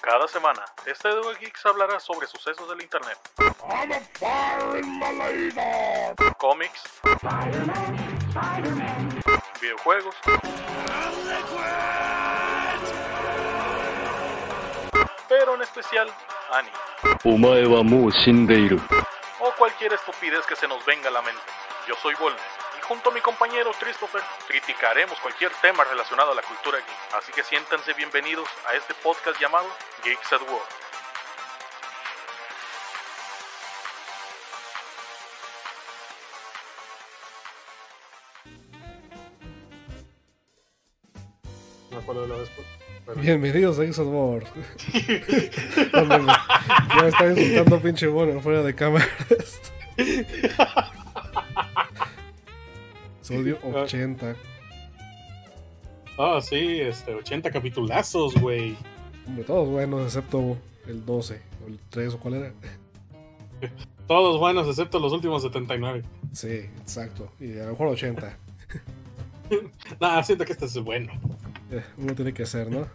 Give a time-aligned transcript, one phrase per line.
[0.00, 3.18] Cada semana, este dúo Geeks hablará sobre sucesos del Internet.
[6.38, 6.82] Cómics.
[9.60, 10.14] Videojuegos.
[15.28, 16.08] Pero en especial,
[16.52, 16.76] anime.
[19.40, 21.42] O cualquier estupidez que se nos venga a la mente.
[21.88, 22.55] Yo soy Volner
[22.88, 27.14] junto a mi compañero Christopher criticaremos cualquier tema relacionado a la cultura geek.
[27.14, 29.68] Así que siéntanse bienvenidos a este podcast llamado
[30.04, 30.62] Geeks at War.
[41.90, 42.50] Me acuerdo de la vez.
[43.06, 44.42] pero- Bienvenidos a Exos War.
[45.94, 49.60] Hombre, ya me están insultando pinche bueno fuera de cámaras.
[53.34, 54.36] Episodio 80.
[56.18, 58.76] Ah, sí, este, 80 capitulazos, güey.
[59.46, 60.56] Todos buenos excepto
[60.86, 62.52] el 12 o el 3 o cuál era.
[64.06, 66.02] Todos buenos, excepto los últimos 79.
[66.32, 67.30] Sí, exacto.
[67.40, 68.36] Y a lo mejor 80.
[70.00, 71.12] Nah, siento que este es bueno.
[71.70, 72.88] Eh, uno tiene que hacer, ¿no?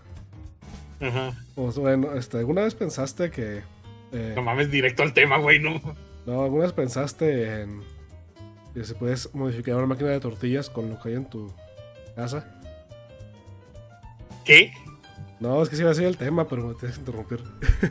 [1.00, 1.31] Ajá.
[1.56, 3.61] Pues bueno, este, ¿alguna vez pensaste que...
[4.11, 5.80] eh, No mames, directo al tema, güey, no.
[6.25, 7.84] no, ¿alguna vez pensaste en...
[8.73, 11.53] que se puedes modificar una máquina de tortillas con lo que hay en tu
[12.16, 12.45] casa?
[14.45, 14.72] ¿Qué?
[15.39, 17.39] No, es que sí va a ser el tema, pero me tienes que interrumpir.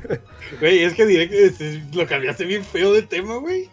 [0.61, 3.69] Güey, es que directo este, lo cambiaste bien feo de tema, güey.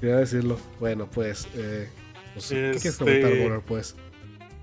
[0.00, 0.58] Quería decirlo.
[0.80, 1.48] Bueno, pues...
[1.56, 1.88] Eh,
[2.34, 3.96] pues, ¿Qué quieres Este- comentar, Bonner, pues?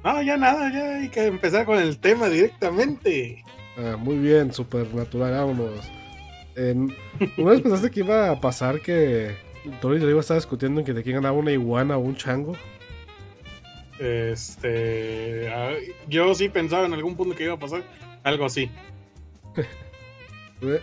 [0.04, 3.44] No, ya nada, ya hay que empezar con el tema directamente.
[3.78, 5.80] Ah, muy bien, supernatural, vámonos.
[6.56, 6.94] En-
[7.38, 9.36] ¿Una vez pensaste que iba a pasar que
[9.82, 12.02] Tori y yo iba a estar discutiendo en que de quién ganaba una iguana o
[12.02, 12.56] un chango?
[14.00, 15.50] Este.
[15.54, 15.72] ah,
[16.08, 17.84] yo sí pensaba en algún punto que iba a pasar
[18.24, 18.70] algo así.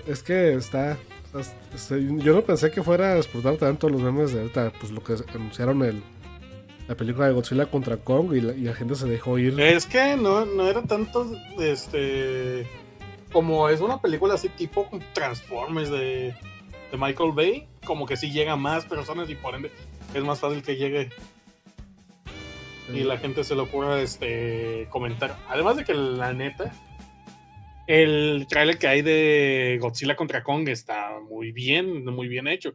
[0.06, 0.98] Es que está...
[1.24, 1.40] está-
[1.74, 5.02] está- yo no pensé que fuera a explotar tanto los memes de ahorita, pues lo
[5.02, 6.02] que anunciaron el,
[6.86, 9.58] la película de Godzilla contra Kong y la, y la gente se dejó ir.
[9.58, 11.32] Es que no, no era tanto.
[11.58, 12.66] Este.
[13.32, 16.34] Como es una película así tipo Transformers de,
[16.92, 19.70] de Michael Bay, como que sí llega a más personas y por ende
[20.14, 21.10] es más fácil que llegue
[22.92, 25.36] y la gente se lo ocurra este, comentar.
[25.48, 26.72] Además de que la neta,
[27.86, 32.74] el trailer que hay de Godzilla contra Kong está muy bien, muy bien hecho.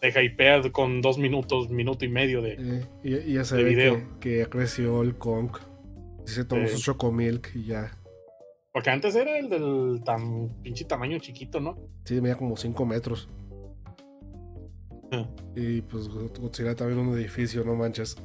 [0.00, 2.56] Te hypea con dos minutos, minuto y medio de...
[2.58, 4.18] Eh, y, y ya se de ve video.
[4.18, 5.56] que, ya creció el Kong.
[6.26, 6.76] Y se tomó Sí.
[6.76, 7.96] su Chocomilk y ya.
[8.72, 11.76] Porque antes era el del tan pinche tamaño chiquito, ¿no?
[12.04, 13.28] Sí, medía como 5 metros.
[15.54, 18.16] Y pues Godzilla también un edificio, no manches.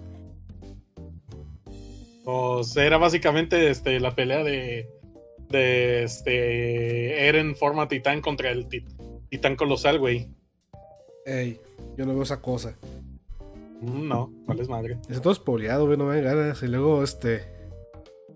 [2.63, 4.89] Sea, era básicamente este, la pelea de,
[5.49, 8.93] de este, Eren forma titán contra el tit-
[9.29, 10.29] titán colosal, güey.
[11.25, 11.59] Ey,
[11.97, 12.77] yo no veo esa cosa.
[13.81, 14.97] Mm, No, ¿cuál es madre?
[15.09, 16.63] Es todo espoleado, güey, no me dan ganas.
[16.63, 17.55] Y luego, este.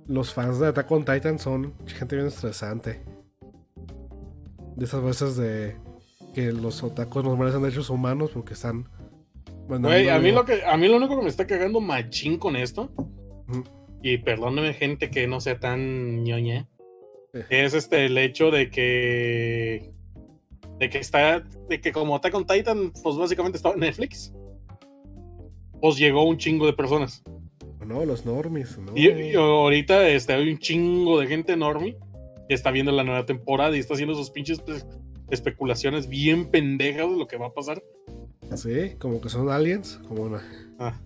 [0.07, 3.01] Los fans de Attack on Titan son gente bien estresante.
[4.75, 5.75] De esas veces de.
[6.33, 8.87] Que los otakus normales han hechos humanos porque están.
[9.67, 12.55] Güey, a mí lo que a mí lo único que me está cagando machín con
[12.55, 12.91] esto,
[14.01, 16.67] y perdóneme gente que no sea tan ñoña,
[17.49, 19.93] es este el hecho de que
[20.79, 24.33] de que está de que como Attack on Titan, pues básicamente estaba en Netflix.
[25.79, 27.23] Pues llegó un chingo de personas.
[27.85, 28.91] No, los normies, ¿no?
[28.95, 31.97] Y, y ahorita este, hay un chingo de gente enorme
[32.47, 34.85] que está viendo la nueva temporada y está haciendo sus pinches pues,
[35.31, 37.81] especulaciones bien pendejas de lo que va a pasar.
[38.55, 39.99] Sí, como que son aliens.
[40.07, 40.43] Como una-
[40.79, 40.99] Ah.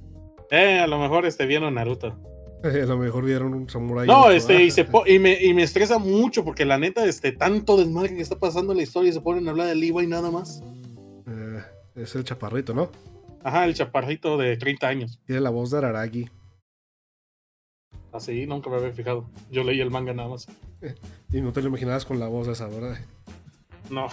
[0.52, 2.16] Eh, a lo mejor este vieron Naruto.
[2.63, 4.08] A lo mejor vieron un samurái.
[4.08, 7.06] No, este, y, se ah, po- y, me, y me estresa mucho porque la neta,
[7.06, 9.75] este, tanto desmadre que está pasando en la historia y se ponen a hablar de
[9.75, 10.63] Levi y nada más.
[11.28, 11.62] eh,
[11.96, 12.90] es el chaparrito, ¿no?
[13.44, 15.19] Ajá, el chaparrito de 30 años.
[15.28, 16.28] Tiene la voz de Araragi.
[18.12, 19.30] Así, nunca me había fijado.
[19.51, 20.48] Yo leí el manga nada más.
[21.31, 22.98] Y no te lo imaginabas con la voz de esa, ¿verdad?
[23.90, 24.10] No.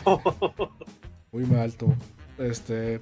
[1.32, 1.72] Muy mal.
[2.38, 3.00] Este.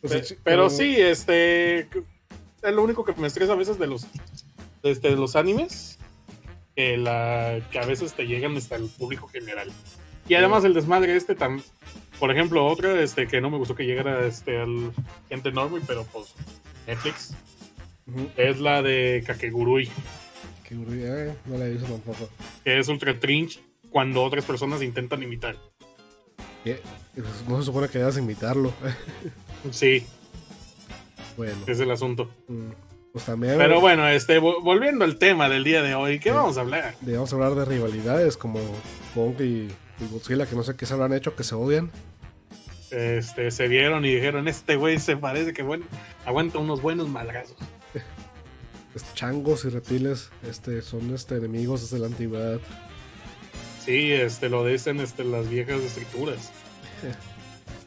[0.00, 1.80] pues, pero sí, este.
[1.80, 4.06] Es lo único que me estresa a veces de los.
[4.82, 5.98] Este, de los animes.
[6.74, 9.72] Que, la, que a veces te llegan hasta el público general.
[10.28, 11.62] Y además el desmadre este tan.
[12.18, 14.92] Por ejemplo, otra este, que no me gustó que llegara este, al
[15.28, 16.34] gente enorme, pero pues
[16.86, 17.34] Netflix.
[18.36, 19.90] Es la de Kakegurui.
[20.70, 22.28] gurú, eh, no la he visto tampoco.
[22.64, 23.60] Que es ultra trinch
[23.90, 25.56] cuando otras personas intentan imitar.
[26.64, 28.72] Pues, No se supone que debas invitarlo.
[29.72, 30.06] Sí,
[31.36, 31.56] bueno.
[31.66, 32.30] es el asunto.
[32.46, 32.68] mm,
[33.12, 33.58] Pues también.
[33.58, 36.94] Pero bueno, este, vo- volviendo al tema del día de hoy, ¿qué vamos a hablar?
[37.00, 38.60] de- Vamos a hablar de rivalidades como
[39.14, 39.42] Kong y,
[40.00, 41.90] y Godzilla, que no sé qué se habrán hecho, que se odian.
[42.92, 45.84] Este, se vieron y dijeron, este güey se parece que bueno,
[46.24, 47.56] aguanta unos buenos malgazos.
[49.14, 52.60] Changos y reptiles este, son este, enemigos desde la antigüedad.
[53.88, 56.52] Sí, este, lo dicen este, las viejas escrituras.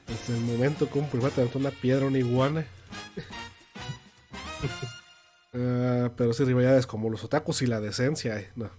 [0.07, 2.65] Desde el momento que un primate aventó una piedra una iguana.
[5.53, 8.39] Ah, pero sí, rivalidades como los otakus y la decencia.
[8.39, 8.71] eh, No.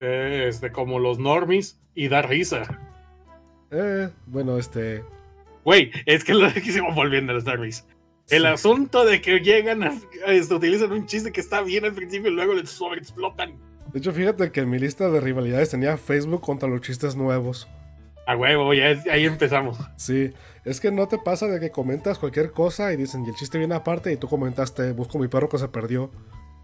[0.00, 2.62] Eh, Este, como los normies y da risa.
[3.70, 5.04] Eh, bueno, este.
[5.62, 7.86] Güey, es que lo hicimos volviendo a los normies.
[8.30, 8.48] El sí.
[8.48, 9.92] asunto de que llegan a,
[10.26, 13.60] a este, utilizan un chiste que está bien al principio y luego les sobreexplotan.
[13.96, 17.66] De hecho, fíjate que en mi lista de rivalidades tenía Facebook contra los chistes nuevos.
[18.26, 19.78] A huevo, ya es- ahí empezamos.
[19.96, 20.34] Sí,
[20.66, 23.56] es que no te pasa de que comentas cualquier cosa y dicen, y el chiste
[23.56, 26.10] viene aparte, y tú comentaste, busco mi perro que se perdió.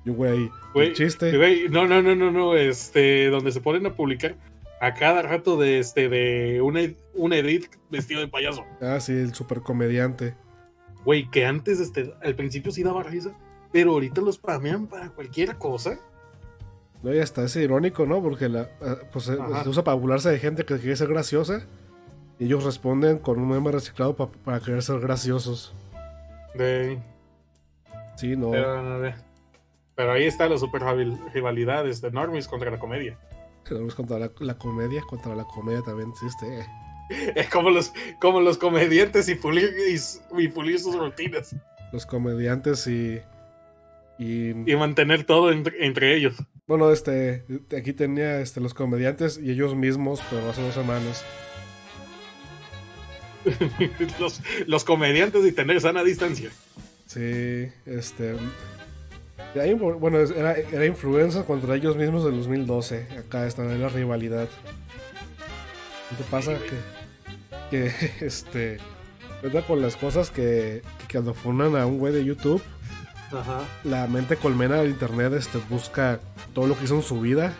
[0.05, 1.35] Y un güey, Güey, el chiste.
[1.35, 4.37] Güey, no, no, no, no, no, este, donde se ponen a publicar
[4.83, 8.63] a cada rato de este, de un, ed- un edit vestido de payaso.
[8.83, 10.35] Ah, sí, el super comediante.
[11.07, 13.31] Güey, que antes, este, al principio sí daba risa,
[13.73, 15.99] pero ahorita los spamean para cualquier cosa.
[17.03, 18.23] No, y hasta es irónico, ¿no?
[18.23, 19.63] Porque la, ah, pues, se, Ajá.
[19.65, 21.67] se usa para burlarse de gente que quiere ser graciosa.
[22.39, 25.75] Y ellos responden con un meme reciclado pa- para querer ser graciosos.
[26.55, 26.99] De,
[28.17, 28.51] Sí, no.
[28.51, 29.15] pero,
[29.97, 33.19] pero ahí está la super rival- rivalidades de Normies contra la comedia.
[33.65, 36.61] Tenemos contra la, la comedia, contra la comedia también existe.
[36.61, 36.67] eh.
[37.37, 41.55] Es como los, como los comediantes y pulir, y, y pulir sus rutinas.
[41.93, 43.21] Los comediantes y.
[44.19, 44.71] Y.
[44.71, 46.35] Y mantener todo entre, entre ellos.
[46.73, 47.45] Bueno, este.
[47.77, 51.23] Aquí tenía este, los comediantes y ellos mismos, pero hace dos semanas.
[54.19, 56.51] los, los comediantes y tener sana distancia.
[57.05, 58.37] Sí, este.
[59.61, 63.07] ahí, bueno, era, era influenza contra ellos mismos del 2012.
[63.19, 64.49] Acá está en la rivalidad.
[66.09, 66.55] ¿Qué te pasa?
[67.71, 68.79] Que, que este.
[69.43, 69.67] ¿Verdad?
[69.67, 72.63] Con las cosas que, que cuando funan a un güey de YouTube,
[73.33, 73.65] Ajá.
[73.85, 76.21] la mente colmena del internet este, busca
[76.55, 77.55] todo lo que hizo en su vida.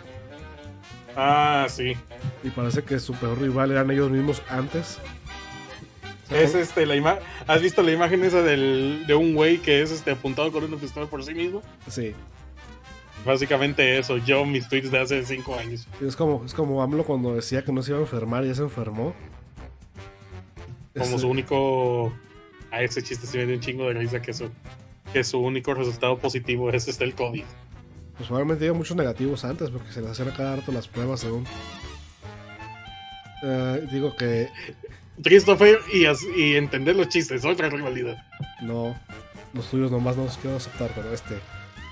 [1.15, 1.95] Ah, sí.
[2.43, 4.99] Y parece que su peor rival eran ellos mismos antes.
[6.29, 9.91] Es este la ima ¿Has visto la imagen esa del, de un güey que es
[9.91, 11.61] este apuntado con una pistola por sí mismo?
[11.87, 12.13] Sí.
[13.25, 15.87] Básicamente eso, yo mis tweets de hace cinco años.
[16.01, 18.55] Es como, es como AMLO cuando decía que no se iba a enfermar y ya
[18.55, 19.13] se enfermó.
[20.97, 22.13] Como su único.
[22.71, 24.49] A ese chiste se me dio un chingo de risa que su,
[25.13, 27.43] que su único resultado positivo es este el COVID.
[28.17, 31.21] Pues probablemente había muchos negativos antes porque se les hacían a cada rato las pruebas
[31.21, 31.45] según.
[33.43, 34.49] Eh, digo que
[35.21, 36.05] Christopher y,
[36.39, 38.17] y entender los chistes, otra rivalidad.
[38.61, 38.95] no,
[39.53, 41.35] los tuyos nomás no los quiero aceptar, pero este.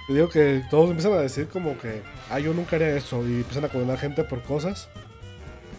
[0.10, 3.36] Yo digo que todos empiezan a decir como que, ah, yo nunca haría eso, y
[3.38, 4.90] empiezan a condenar gente por cosas.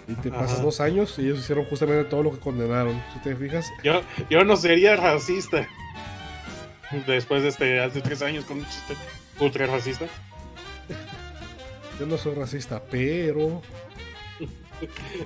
[0.09, 0.63] Y te pasas Ajá.
[0.63, 3.01] dos años y ellos hicieron justamente todo lo que condenaron.
[3.15, 4.01] Si te fijas, Yo,
[4.31, 5.69] yo no sería racista.
[7.07, 8.95] Después de este, hace tres años con un chiste
[9.41, 10.07] ultra racista.
[11.99, 13.63] yo no soy racista, pero.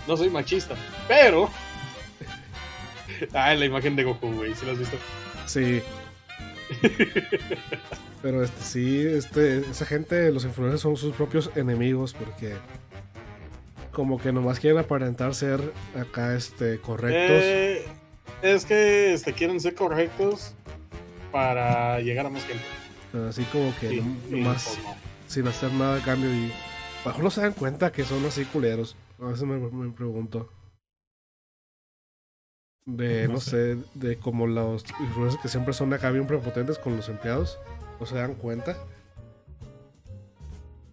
[0.06, 0.74] No soy machista,
[1.08, 1.48] pero.
[3.32, 4.98] Ah, la imagen de Goku, güey, ¿sí la has visto?
[5.46, 5.80] Sí.
[8.22, 12.56] Pero este sí, este, esa gente, los influencers son sus propios enemigos porque
[13.92, 17.42] como que nomás quieren aparentar ser acá este correctos.
[17.42, 17.85] Eh,
[18.42, 20.54] es que este, quieren ser correctos
[21.37, 22.64] para llegar a más gente.
[23.28, 24.95] así como que Sí, nomás pues, no.
[25.26, 26.50] sin hacer nada a cambio y
[27.05, 28.97] mejor no se dan cuenta que son así culeros.
[29.21, 30.49] A veces me, me pregunto.
[32.87, 36.97] De, No no sé, de como los influencers que siempre son acá bien prepotentes con
[36.97, 37.59] los empleados.
[38.00, 38.75] No se dan cuenta.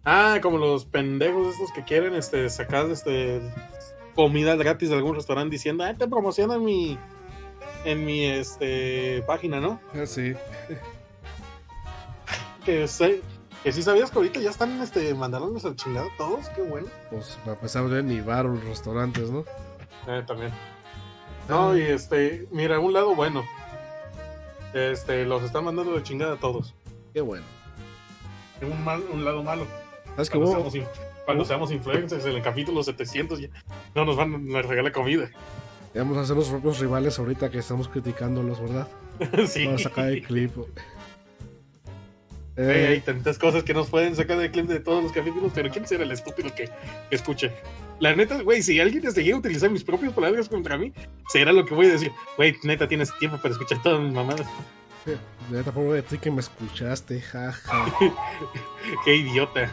[0.03, 3.39] Ah, como los pendejos estos que quieren este, sacar este,
[4.13, 6.97] comida gratis de algún restaurante diciendo, ah, te promociono en mi,
[7.85, 9.79] en mi este, página, ¿no?
[9.93, 10.33] Ah, Sí.
[12.65, 13.21] Que, sé,
[13.61, 16.87] que sí sabías que ahorita ya están este, mandándonos al chingado todos, qué bueno.
[17.09, 19.43] Pues a pesar de ni bar los restaurantes, ¿no?
[20.07, 20.51] Eh, también.
[21.49, 23.43] No, y este, mira, un lado bueno.
[24.73, 26.73] Este, los están mandando de chingada a todos.
[27.13, 27.45] Qué bueno.
[28.61, 29.67] En un, mal, un lado malo.
[30.15, 30.89] ¿Sabes que Cuando, seamos,
[31.25, 33.49] cuando seamos influencers en el capítulo 700 ya
[33.93, 35.29] no nos van a regalar comida.
[35.95, 38.87] Vamos a hacer los propios rivales ahorita que estamos criticándolos, ¿verdad?
[39.47, 39.65] sí.
[39.65, 40.51] Para sacar el clip.
[42.55, 45.71] Eh, hay tantas cosas que nos pueden sacar de clip de todos los capítulos, pero
[45.71, 46.69] ¿quién será el estúpido que,
[47.09, 47.51] escuche?
[47.99, 50.93] La neta, güey, si alguien este llega a utilizar mis propias palabras contra mí,
[51.29, 52.11] será lo que voy a decir.
[52.37, 54.47] Güey, neta, tienes tiempo para escuchar todas mis mamadas.
[55.49, 57.85] Neta, pobre de ti que me escuchaste, jaja.
[59.05, 59.71] Qué idiota.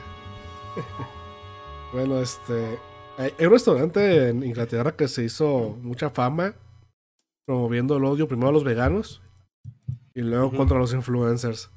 [1.92, 2.78] bueno, este.
[3.20, 6.54] Hay, hay un restaurante en Inglaterra que se hizo mucha fama
[7.46, 9.20] promoviendo el odio primero a los veganos
[10.14, 11.68] y luego contra los influencers.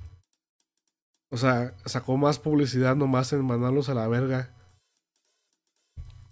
[1.30, 4.54] O sea, sacó más publicidad nomás en mandarlos a la verga.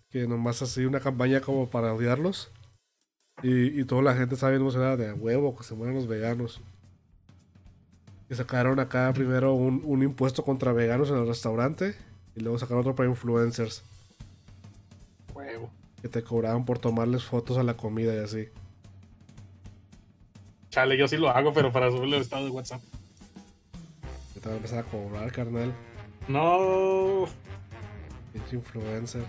[0.09, 2.49] Que nomás así una campaña como para odiarlos.
[3.43, 6.61] Y, y toda la gente estaba bien emocionada de huevo que se mueran los veganos.
[8.29, 11.97] Y sacaron acá primero un, un impuesto contra veganos en el restaurante.
[12.33, 13.83] Y luego sacaron otro para influencers.
[16.01, 18.47] Que te cobraban por tomarles fotos a la comida y así.
[20.69, 22.81] Chale, yo sí lo hago, pero para subirle el estado de WhatsApp.
[24.33, 25.73] Que te van a empezar a cobrar, carnal.
[26.27, 27.25] No.
[28.33, 29.23] Pinche influencer.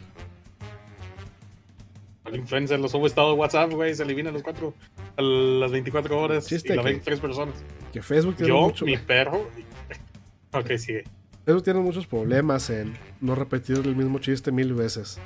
[2.24, 3.94] El influencer lo sube estado de WhatsApp, güey.
[3.94, 4.72] Se eliminan los cuatro.
[5.16, 6.46] A las 24 horas.
[6.46, 7.54] Chiste y lo ven tres personas.
[7.92, 9.46] Que Facebook tiene, Yo, mucho- mi perro.
[10.54, 11.04] Ok, sigue.
[11.46, 15.18] Facebook tiene muchos problemas en no repetir el mismo chiste mil veces.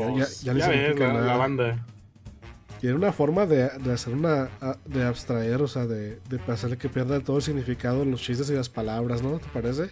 [0.00, 1.86] Ya, ya, ya ves, la, banda.
[2.80, 4.48] Tiene una forma de, de hacer una.
[4.86, 8.48] de abstraer, o sea, de, de hacerle que pierda todo el significado en los chistes
[8.50, 9.38] y las palabras, ¿no?
[9.38, 9.90] ¿Te parece?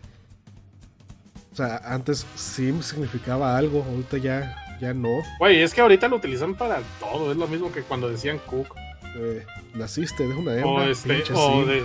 [1.52, 5.08] O sea, antes sí significaba algo, ahorita ya, ya no.
[5.38, 7.32] Güey, es que ahorita lo utilizan para todo.
[7.32, 8.74] Es lo mismo que cuando decían Cook.
[9.16, 11.66] Eh, naciste, de una O hembra, este, o sim.
[11.66, 11.84] de.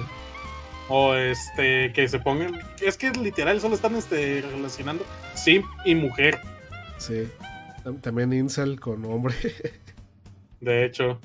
[0.89, 2.59] O este, que se pongan.
[2.81, 6.39] Es que literal solo están este, relacionando Sim y mujer.
[6.97, 7.27] Sí.
[7.83, 9.35] Tam- También incel con hombre.
[10.61, 11.19] De hecho.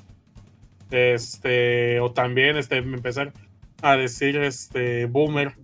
[0.91, 1.99] Este.
[1.99, 3.33] O también este, empezar
[3.81, 5.55] a decir este boomer.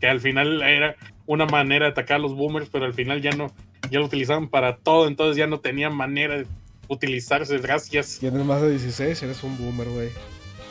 [0.00, 0.96] Que al final era
[1.26, 3.52] una manera de atacar a los boomers, pero al final ya no.
[3.90, 6.46] Ya lo utilizaban para todo, entonces ya no tenían manera de
[6.88, 7.58] utilizarse.
[7.58, 8.18] Gracias.
[8.18, 10.08] Tienes más de 16 eres un boomer, güey.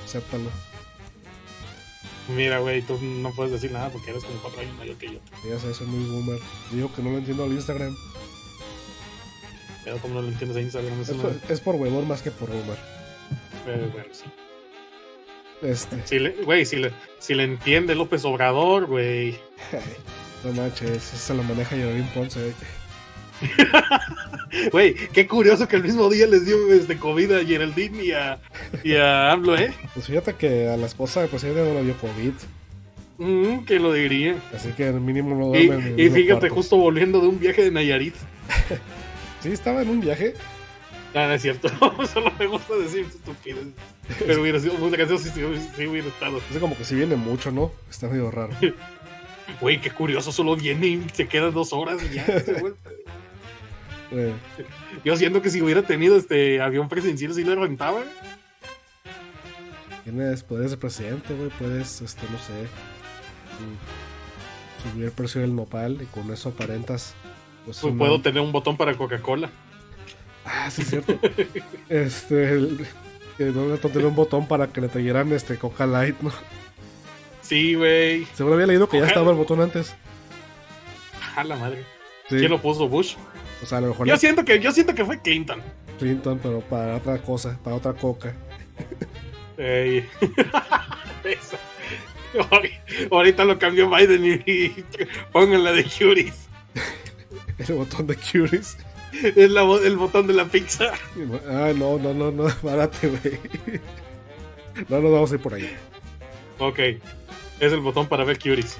[0.03, 0.49] Acéptalo.
[2.35, 5.19] Mira, güey, tú no puedes decir nada porque eres como cuatro años mayor que yo.
[5.49, 6.39] Ya sé, soy muy boomer.
[6.71, 7.95] Digo que no lo entiendo al Instagram.
[9.83, 12.31] Pero como no lo entiendes en Instagram, Es eso por, es por huevón más que
[12.31, 12.77] por boomer.
[13.67, 14.23] eh, bueno, sí.
[15.61, 15.95] Este.
[16.05, 19.37] Si le, güey, si le, si le entiende López Obrador, güey.
[20.43, 22.49] No manches, eso se lo maneja Yerorín Ponce.
[22.49, 22.53] eh.
[24.71, 28.39] Güey, qué curioso que el mismo día les dio este, COVID a Geraldine y a,
[28.83, 29.73] y a AMLO, ¿eh?
[29.93, 32.33] Pues fíjate que a la esposa del presidente no le dio COVID.
[33.17, 34.35] Mm, que lo diría.
[34.55, 36.55] Así que mínimo no Y, el y mismo fíjate, cuarto.
[36.55, 38.15] justo volviendo de un viaje de Nayarit.
[39.43, 40.33] Sí, estaba en un viaje.
[41.13, 41.67] Ah, no es cierto.
[42.13, 43.67] Solo me gusta decir estupidez.
[44.19, 45.43] Pero hubiera sido muy gracioso si,
[45.85, 46.41] hubiera estado.
[46.49, 47.73] Es como que si viene mucho, ¿no?
[47.89, 48.53] Está medio raro.
[49.59, 52.25] Güey, qué curioso, solo viene y se queda dos horas y ya.
[52.25, 52.73] se
[55.03, 58.03] Yo siento que si hubiera tenido este avión presidencial, sí le rentaba.
[60.05, 61.49] tienes poderes de presidente, güey.
[61.59, 62.53] Puedes, este, no sé.
[63.59, 67.13] mm, Subir el precio del nopal y con eso aparentas.
[67.65, 69.49] Pues, Pues puedo tener un botón para Coca-Cola.
[70.45, 71.19] Ah, sí, es cierto.
[71.89, 72.49] este.
[72.53, 72.87] El,
[73.37, 76.31] que no tener un botón para que le trajeran este Coca Light, ¿no?
[77.41, 78.25] Sí, güey.
[78.35, 79.95] Seguro había leído que ya estaba el botón antes.
[81.35, 81.83] A la madre.
[82.29, 82.37] Sí.
[82.37, 82.87] ¿Quién lo puso?
[82.87, 83.15] Bush.
[83.61, 85.61] O sea, a lo mejor Yo le- siento que, yo siento que fue Clinton.
[85.97, 88.33] Clinton, pero para otra cosa, para otra coca.
[89.57, 90.07] Ey.
[91.23, 91.57] Eso.
[93.11, 94.85] Ahorita lo cambió Biden y, y
[95.31, 96.47] pongan la de Curies.
[97.67, 98.77] El botón de Curious.
[99.13, 100.91] Es la el botón de la pizza.
[101.47, 103.39] Ah, no, no, no, no, párate, güey.
[104.89, 105.71] No nos vamos a ir por ahí.
[106.57, 106.79] Ok.
[107.59, 108.77] Es el botón para ver Curies.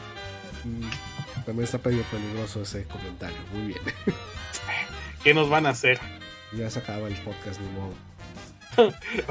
[0.63, 3.37] Mm, También está medio peligroso ese comentario.
[3.53, 3.79] Muy bien.
[5.23, 5.99] ¿Qué nos van a hacer?
[6.51, 7.93] Ya se acaba el podcast, ni modo.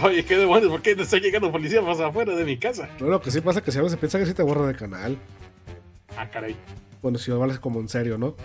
[0.04, 2.88] Oye, qué demonios, ¿por qué te está llegando policía más afuera de mi casa?
[3.00, 4.68] No, lo que sí pasa es que si a veces piensa que sí te borran
[4.68, 5.18] del canal.
[6.16, 6.56] Ah, caray.
[7.02, 8.36] Bueno, si lo hablas como en serio, ¿no?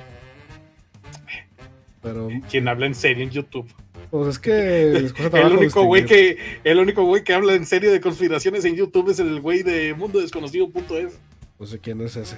[2.01, 3.67] Pero, ¿Quién habla en serio en YouTube?
[4.09, 7.99] pues es que El único güey que el único güey que habla en serio de
[7.99, 11.19] conspiraciones en YouTube es el güey de mundodesconocido.es.
[11.59, 12.37] No sé quién es ese.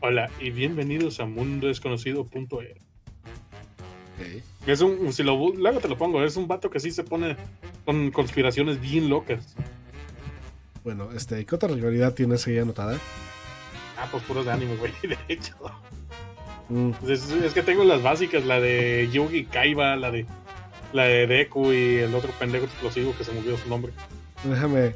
[0.00, 2.50] Hola y bienvenidos a mundodesconocido.es.
[2.50, 4.42] Ok.
[4.66, 7.36] Es un, si lo, luego te lo pongo, es un vato que sí se pone
[7.84, 9.56] con conspiraciones bien locas.
[10.84, 12.98] Bueno, este, ¿qué otra rivalidad tienes ahí anotada?
[13.98, 15.54] Ah, pues puros de anime, güey, de hecho.
[16.70, 20.24] Mm, Es, es que tengo las básicas, la de Yugi Kaiba, la de
[20.92, 23.92] la de Deku y el otro pendejo explosivo que se me olvidó su nombre.
[24.44, 24.94] déjame.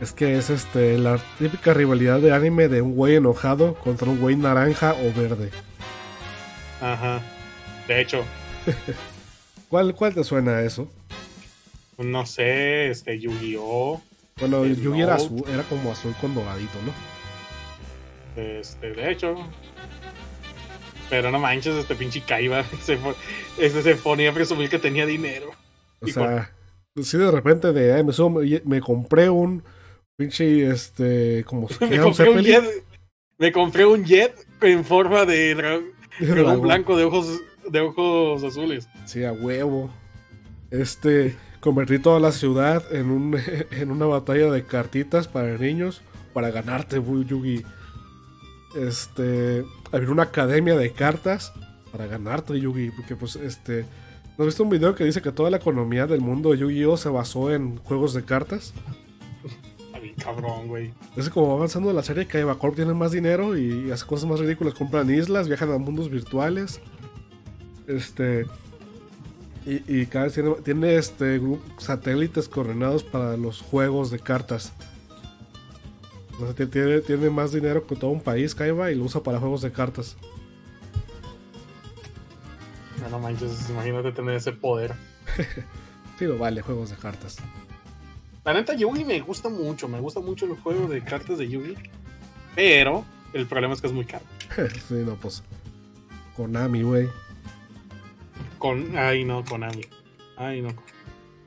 [0.00, 4.18] Es que es este la típica rivalidad de anime de un güey enojado contra un
[4.18, 5.50] güey naranja o verde.
[6.80, 7.20] Ajá.
[7.86, 8.24] De hecho,
[9.68, 10.88] ¿Cuál, cuál te suena a eso?
[11.98, 14.00] no sé, este Yu-Gi-Oh!
[14.40, 18.42] Bueno, Yugi era azul, era como azul con doradito, ¿no?
[18.42, 19.36] Este, de hecho.
[21.10, 22.64] Pero no manches, este pinche Kaiba.
[22.82, 22.98] Se,
[23.58, 25.50] este se ponía a presumir que tenía dinero.
[26.00, 26.52] O Y sea,
[27.02, 29.62] sí de repente de, "Ay, me, subo, me, me compré un
[30.16, 32.84] pinche, este, como que Me compré un jet.
[33.38, 35.82] Me compré un jet en forma de dra-
[36.20, 36.60] dragón Dragón.
[36.62, 38.88] blanco de ojos, de ojos azules.
[39.06, 39.90] Sí, a huevo.
[40.70, 43.36] Este, convertí toda la ciudad en, un,
[43.70, 47.62] en una batalla de cartitas para niños para ganarte, Yugi.
[48.76, 51.52] Este, abrir una academia de cartas
[51.92, 52.90] para ganarte, Yugi.
[52.90, 53.84] Porque, pues, este,
[54.36, 56.96] ¿no has visto un video que dice que toda la economía del mundo de Yu-Gi-Oh
[56.96, 58.72] se basó en juegos de cartas?
[60.22, 60.92] Cabrón, güey.
[61.16, 64.28] Es como va avanzando la serie que Eva Corp tiene más dinero y hace cosas
[64.28, 64.74] más ridículas.
[64.74, 66.80] Compran islas, viajan a mundos virtuales.
[67.86, 68.46] Este.
[69.64, 74.72] Y, y cada vez tiene, tiene, este gru- satélites coordinados para los juegos de cartas.
[76.40, 79.22] O sea, ti- tiene, tiene más dinero que todo un país, Kaiba, y lo usa
[79.22, 80.16] para juegos de cartas.
[83.00, 84.94] No, no manches, imagínate tener ese poder.
[86.18, 87.38] Sí, lo vale, juegos de cartas.
[88.44, 89.88] La neta, Yugi me gusta mucho.
[89.88, 91.74] Me gusta mucho el juego de cartas de Yugi.
[92.54, 94.24] Pero el problema es que es muy caro.
[94.88, 95.42] sí, no, pues.
[96.36, 97.08] Konami, güey.
[98.58, 99.82] Con, ay, no, Konami.
[100.36, 100.68] Ay, no.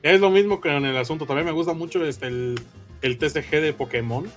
[0.02, 1.24] Es lo mismo que en el asunto.
[1.26, 2.60] También me gusta mucho este, el,
[3.00, 4.30] el TCG de Pokémon.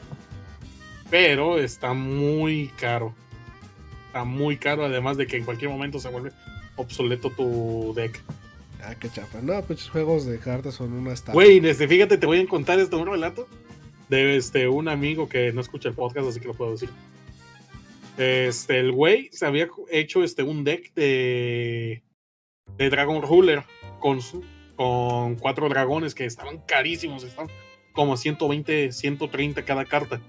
[1.10, 3.14] Pero está muy caro.
[4.08, 6.32] Está muy caro, además de que en cualquier momento se vuelve
[6.76, 8.22] obsoleto tu deck.
[8.84, 9.40] Ah, qué chapa.
[9.42, 11.34] No, pues juegos de cartas son una estafa.
[11.34, 13.48] Güey, desde, fíjate, te voy a contar este un relato
[14.08, 16.90] de este, un amigo que no escucha el podcast, así que lo puedo decir.
[18.18, 22.02] Este, el güey se había hecho este, un deck de,
[22.78, 23.64] de Dragon Ruler
[24.00, 24.44] con, su-
[24.76, 27.50] con cuatro dragones que estaban carísimos, estaban
[27.94, 30.20] como 120, 130 cada carta.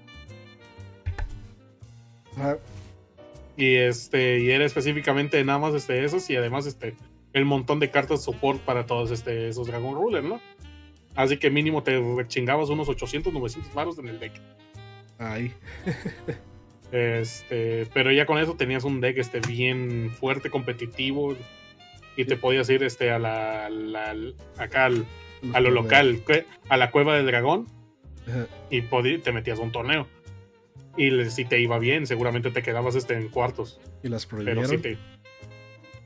[3.57, 6.95] Y este, y era específicamente nada más este, esos y además este,
[7.33, 10.39] el montón de cartas support para todos este, esos Dragon Ruler, ¿no?
[11.15, 14.33] Así que mínimo te chingabas unos 800, 900 varos en el deck.
[15.19, 15.53] ahí.
[16.91, 21.35] Este, pero ya con eso tenías un deck este, bien fuerte, competitivo.
[22.17, 24.15] Y te podías ir este, a la, la-
[24.57, 25.05] acá al-
[25.53, 26.21] a lo local,
[26.69, 27.67] a la cueva del dragón,
[28.27, 28.47] Ajá.
[28.69, 28.81] y
[29.23, 30.07] te metías a un torneo.
[30.97, 33.79] Y si te iba bien, seguramente te quedabas este, en cuartos.
[34.03, 34.67] Y las Pero prohibieron.
[34.69, 34.97] sí te.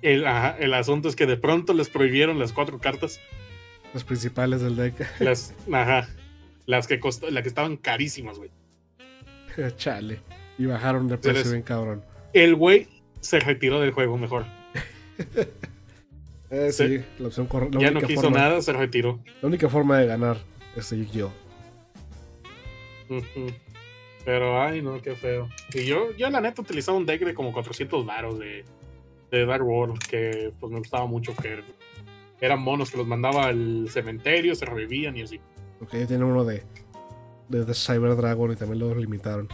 [0.02, 3.20] El, ajá, el asunto es que de pronto les prohibieron las cuatro cartas.
[3.94, 4.94] Las principales del deck.
[5.20, 6.08] Las, ajá,
[6.66, 8.52] las que costó, las que estaban carísimas, güey.
[9.78, 10.20] Chale.
[10.58, 12.04] Y bajaron de precio bien cabrón.
[12.34, 12.88] El güey
[13.22, 14.46] se retiró del juego mejor.
[16.52, 17.04] Eh, sí, Sí.
[17.20, 17.80] la opción correcta.
[17.80, 19.20] Ya no quiso forma- nada, se retiró.
[19.42, 20.38] la única forma de ganar
[20.76, 21.32] este Yu-Gi-Oh!
[24.26, 25.48] Pero, ay, no, qué feo.
[25.74, 28.66] Y yo, yo la neta utilizaba un deck de como 400 varos de,
[29.32, 31.64] de Dark World, que pues me gustaba mucho, que
[32.42, 35.40] eran monos que los mandaba al cementerio, se revivían y así.
[35.80, 36.64] Ok, tiene uno de,
[37.50, 39.48] de, de Cyber Dragon y también lo limitaron.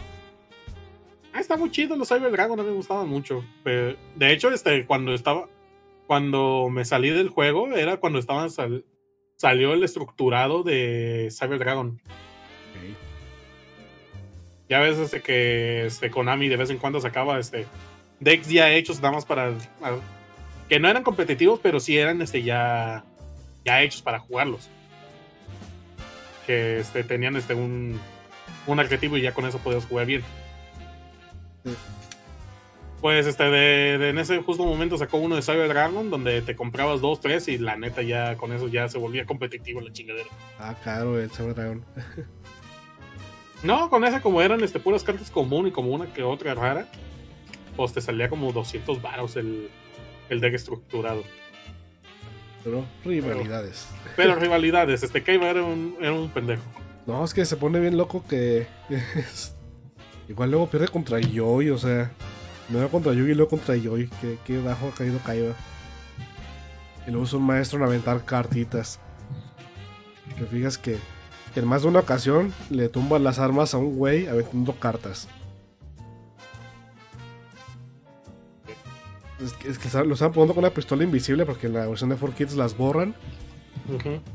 [1.34, 3.44] Ah, está muy chido, los Cyber Dragon no me gustaban mucho.
[3.62, 5.48] Pero, de hecho, este, cuando estaba,
[6.06, 8.84] cuando me salí del juego, era cuando estaban sal-
[9.36, 12.00] salió el estructurado de Cyber Dragon.
[14.72, 17.66] Ya ves este, que este, Konami de vez en cuando sacaba este,
[18.20, 19.48] decks ya hechos nada más para...
[19.48, 20.00] a-
[20.66, 23.04] que no eran competitivos, pero sí eran este, ya,
[23.66, 24.70] ya hechos para jugarlos.
[26.46, 28.00] Que este, tenían este, un,
[28.66, 30.22] un arquetipo y ya con eso podías jugar bien.
[31.66, 31.74] Sí.
[33.02, 36.56] Pues este, de, de- en ese justo momento sacó uno de Cyber Dragon donde te
[36.56, 40.30] comprabas dos, tres y la neta ya con eso ya se volvía competitivo la chingadera.
[40.58, 41.84] Ah, caro el Cyber Dragon.
[43.62, 46.88] No, con esa como eran este, puras cartas común y como una que otra rara,
[47.76, 49.70] pues te salía como 200 varos el,
[50.28, 51.22] el deck estructurado.
[52.64, 53.88] Pero rivalidades.
[54.16, 56.62] Pero rivalidades, este Kaiba era un, era un pendejo.
[57.06, 58.66] No, es que se pone bien loco que.
[59.16, 59.54] es-
[60.28, 62.12] Igual luego pierde contra Yoi, o sea.
[62.68, 64.08] No contra Yugi y luego contra Yoi.
[64.20, 65.52] Que, que bajo ha caído Kaiba.
[67.06, 69.00] Y luego es un maestro en aventar cartitas.
[70.38, 70.96] Te fijas que,
[71.52, 75.28] que en más de una ocasión le tumba las armas a un güey aventando cartas.
[79.42, 82.10] Es que, es que lo están poniendo con una pistola invisible porque en la versión
[82.10, 83.14] de 4Kids las borran.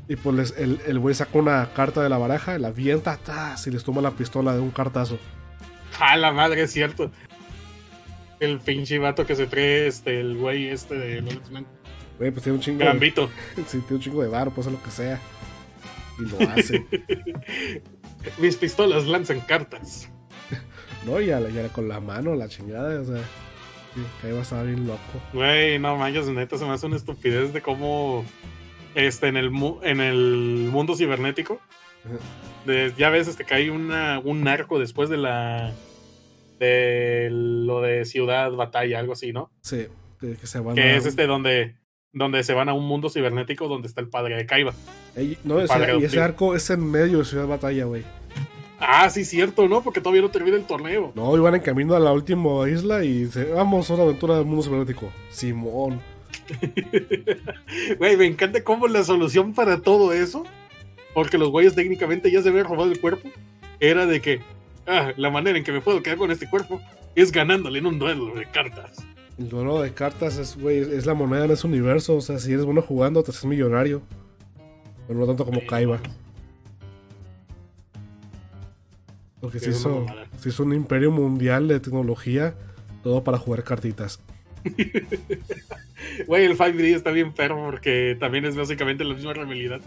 [0.10, 3.18] Y pues les- el, el güey saca una carta de la baraja, la avienta,
[3.66, 5.18] y les toma la pistola de un cartazo.
[6.00, 7.12] A la madre, es cierto.
[8.40, 11.22] El pinche vato que se trae este, el güey este de.
[12.20, 13.30] Güey, pues tiene un chingo de, Gambito.
[13.56, 15.20] sí, tiene un chingo de varo, pues lo que sea.
[16.20, 16.86] Y lo hace.
[18.40, 20.10] Mis pistolas lanzan cartas.
[21.06, 23.24] No, y, a la- y a la- con la mano, la chingada, o sea.
[23.96, 25.00] Sí, Kaiba estaba bien loco.
[25.34, 28.26] Güey, no manches, neta, se me hace una estupidez de cómo
[28.96, 31.60] este, en, el, mu- en el mundo cibernético,
[32.66, 35.74] de- ya ves este, que hay una, un narco después de la.
[36.60, 39.52] de lo de ciudad, batalla, algo así, ¿no?
[39.62, 39.88] Sí,
[40.20, 41.76] que se van Que a- es este donde,
[42.14, 44.74] donde se van a un mundo cibernético donde está el padre de Kaiba.
[45.16, 48.04] Ey, no, ese- y ese arco es en medio de Ciudad Batalla, güey.
[48.80, 49.82] Ah, sí, cierto, ¿no?
[49.82, 51.12] Porque todavía no termina el torneo.
[51.16, 54.46] No, iban en camino a la última isla y se, vamos a una aventura del
[54.46, 55.12] mundo cibernético.
[55.32, 56.00] Simón.
[57.98, 60.44] Güey, me encanta cómo la solución para todo eso,
[61.14, 63.30] porque los güeyes técnicamente ya se habían robado el cuerpo,
[63.80, 64.42] era de que
[64.86, 66.82] ah, la manera en que me puedo quedar con este cuerpo
[67.16, 69.06] es ganándole en un duelo de cartas.
[69.38, 72.16] El duelo de cartas es, güey, es la moneda en ese universo.
[72.16, 74.02] O sea, si eres bueno jugando, te haces millonario.
[75.08, 76.00] Pero no tanto como Kaiba.
[79.40, 80.28] Porque se hizo, mamada.
[80.40, 82.56] se hizo un imperio mundial de tecnología.
[83.04, 84.20] Todo para jugar cartitas.
[86.26, 89.82] Güey, el 5D está bien perro porque también es básicamente la misma rivalidad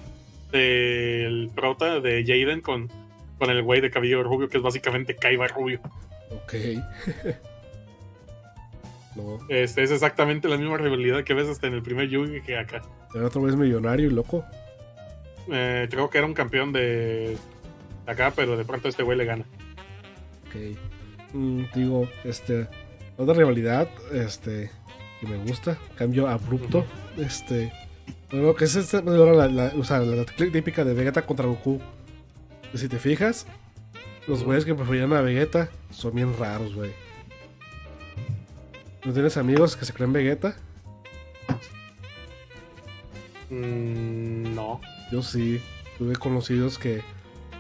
[0.52, 2.88] del prota de Jaden con,
[3.38, 5.80] con el güey de cabello rubio, que es básicamente Kaiba rubio.
[6.30, 6.54] Ok.
[9.16, 9.38] no.
[9.48, 12.82] Este, es exactamente la misma rivalidad que ves hasta en el primer Yugi que acá.
[13.14, 14.44] Era otra vez millonario y loco.
[15.50, 17.36] Eh, creo que era un campeón de
[18.06, 19.44] acá, pero de pronto este güey le gana.
[20.46, 20.76] Ok.
[21.32, 22.68] Mm, digo, este.
[23.16, 24.70] Otra rivalidad, este.
[25.20, 25.76] Que me gusta.
[25.96, 26.84] Cambio abrupto.
[27.18, 27.72] Este.
[28.30, 31.80] Bueno, que es esta, ahora la, la, o sea, la típica de Vegeta contra Goku.
[32.70, 33.46] Que si te fijas,
[34.28, 36.92] los güeyes que preferían a Vegeta son bien raros, güey.
[39.04, 40.56] ¿No tienes amigos que se creen Vegeta?
[43.50, 44.80] Mm, no.
[45.10, 45.60] Yo sí.
[45.98, 47.02] Tuve conocidos que,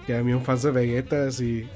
[0.06, 1.68] que eran fans de Vegeta y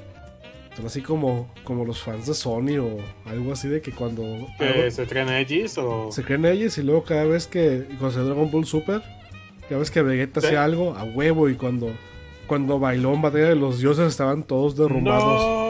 [0.75, 2.97] son así como, como los fans de Sony o
[3.29, 4.23] algo así de que cuando
[4.57, 6.11] ¿Que algo- se traen edgys o.?
[6.11, 9.03] se creen ellos y luego cada vez que cuando se Dragon Ball Super,
[9.69, 10.47] cada vez que Vegeta Sí.
[10.47, 11.91] hacía algo, a huevo y cuando
[12.47, 15.41] cuando bailó en Batalla de los Dioses estaban todos derrumbados.
[15.41, 15.64] No.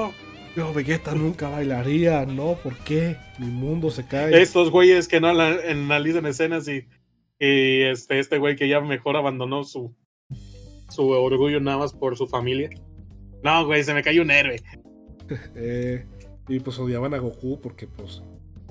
[0.56, 3.18] Pero Vegeta nunca bailaría, no, ¿por qué?
[3.40, 4.42] Mi mundo se cae.
[4.42, 6.88] Estos güeyes que no analizan escenas y,
[7.40, 9.94] y este, este güey que ya mejor abandonó su,
[10.90, 12.70] su orgullo nada más por su familia.
[13.44, 14.62] No, güey, se me cayó un héroe.
[15.56, 16.06] Eh,
[16.48, 18.22] y pues odiaban a Goku porque pues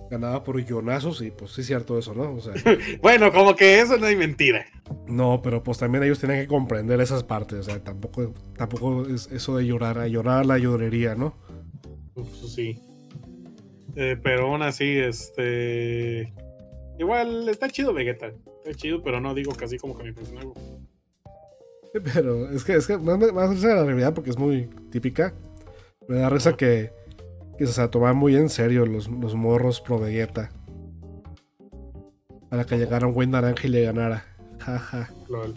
[0.08, 2.32] ganaba por guionazos y pues sí es cierto eso, ¿no?
[2.32, 2.52] O sea,
[3.02, 4.64] Bueno, como que eso no hay mentira.
[5.08, 9.26] no, pero pues también ellos tienen que comprender esas partes, o sea, tampoco, tampoco es
[9.32, 11.34] eso de llorar, a llorar la llorería, ¿no?
[12.14, 12.80] Pues sí.
[13.96, 16.32] Eh, pero aún así, este.
[16.98, 18.28] Igual está chido Vegeta.
[18.64, 20.48] Está chido, pero no digo casi como que mi personaje.
[22.12, 25.34] Pero es que, es que más, más risa la realidad porque es muy típica.
[26.08, 26.92] Me da risa que,
[27.56, 30.50] que se tomaban muy en serio los, los morros pro Vegeta.
[32.50, 34.24] Para que llegara un güey naranja y le ganara.
[34.58, 35.10] Jaja.
[35.28, 35.54] Lol.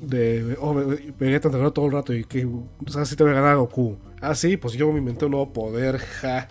[0.00, 3.32] De, oh, Ve- Vegeta entrenó todo el rato y que, o sea, si te voy
[3.32, 3.96] a ganar a Goku.
[4.20, 6.46] Ah, sí, pues yo me inventé un nuevo poder, ja.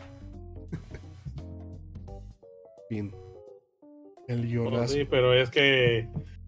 [2.90, 3.12] fin.
[4.28, 4.94] El Bueno, guionazo.
[4.94, 6.08] sí, pero es que.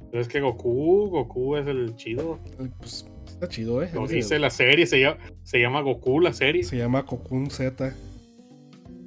[0.10, 2.39] pero es que Goku, Goku es el chido.
[2.79, 3.89] Pues está chido, ¿eh?
[3.93, 6.63] Lo dice la serie, se llama, se llama Goku la serie.
[6.63, 7.93] Se llama Cocoon Z.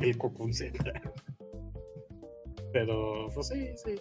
[0.00, 0.72] El Cocoon Z.
[2.72, 3.94] Pero, pues sí, sí.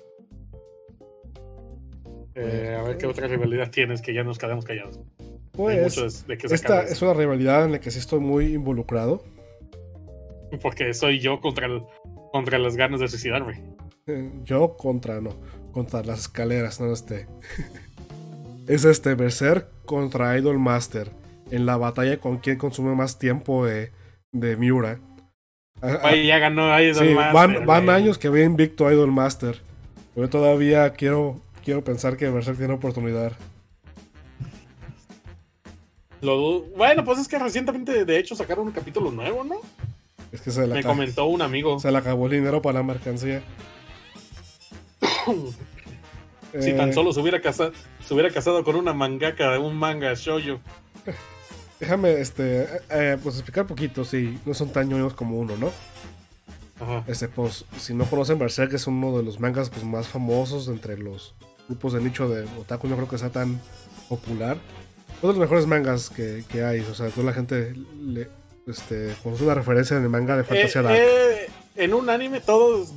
[2.35, 4.99] Eh, a ver qué otra rivalidad tienes que ya nos quedamos callados.
[5.53, 9.23] Pues, mucho de que esta es una rivalidad en la que sí estoy muy involucrado.
[10.61, 11.83] Porque soy yo contra, el-
[12.31, 13.61] contra las ganas de suicidarme.
[14.07, 15.29] Eh, Yo contra, no,
[15.71, 17.27] contra las escaleras, no este.
[18.67, 21.11] es este, Berserk contra Idol Master.
[21.51, 23.91] En la batalla con quien consume más tiempo de,
[24.31, 24.99] de Miura.
[25.81, 29.61] Ah, ah, Ay, ya ganó ahí sí, van, van años que ve invicto Idol Master.
[30.15, 33.33] Yo todavía quiero, quiero pensar que Berserk tiene oportunidad.
[36.23, 36.61] Lo.
[36.61, 39.57] Bueno, pues es que recientemente, de hecho, sacaron un capítulo nuevo, ¿no?
[40.31, 41.79] Es que se le, Me comentó un amigo.
[41.79, 43.43] se le acabó el dinero para la mercancía.
[46.59, 47.71] si Eh, tan solo se hubiera, casado,
[48.05, 50.59] se hubiera casado con una mangaka de un manga shoujo.
[51.79, 55.71] Déjame este, eh, pues explicar poquito, si no son tan ñoños como uno, ¿no?
[56.79, 57.03] Ajá.
[57.07, 60.97] Este, pues, si no conocen Berserk, es uno de los mangas pues, más famosos entre
[60.97, 61.35] los
[61.67, 62.87] grupos de nicho de otaku.
[62.87, 63.59] No creo que sea tan
[64.09, 64.57] popular.
[65.23, 66.81] Uno de los mejores mangas que, que hay.
[66.81, 68.27] O sea, toda la gente le,
[68.67, 70.97] este, conoce una referencia en el manga de Fantasía Eh, Dark.
[70.99, 72.93] eh, en un anime, todos,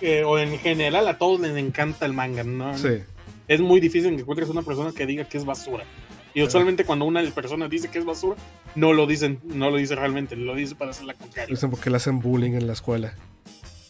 [0.00, 2.76] eh, o en general, a todos les encanta el manga, ¿no?
[2.76, 3.02] Sí,
[3.48, 5.84] Es muy difícil que encuentres una persona que diga que es basura.
[6.34, 8.36] Y usualmente cuando una persona dice que es basura,
[8.74, 11.54] no lo dicen, no lo dice realmente, lo dice para hacer la contraria.
[11.54, 13.12] Dicen porque le hacen bullying en la escuela.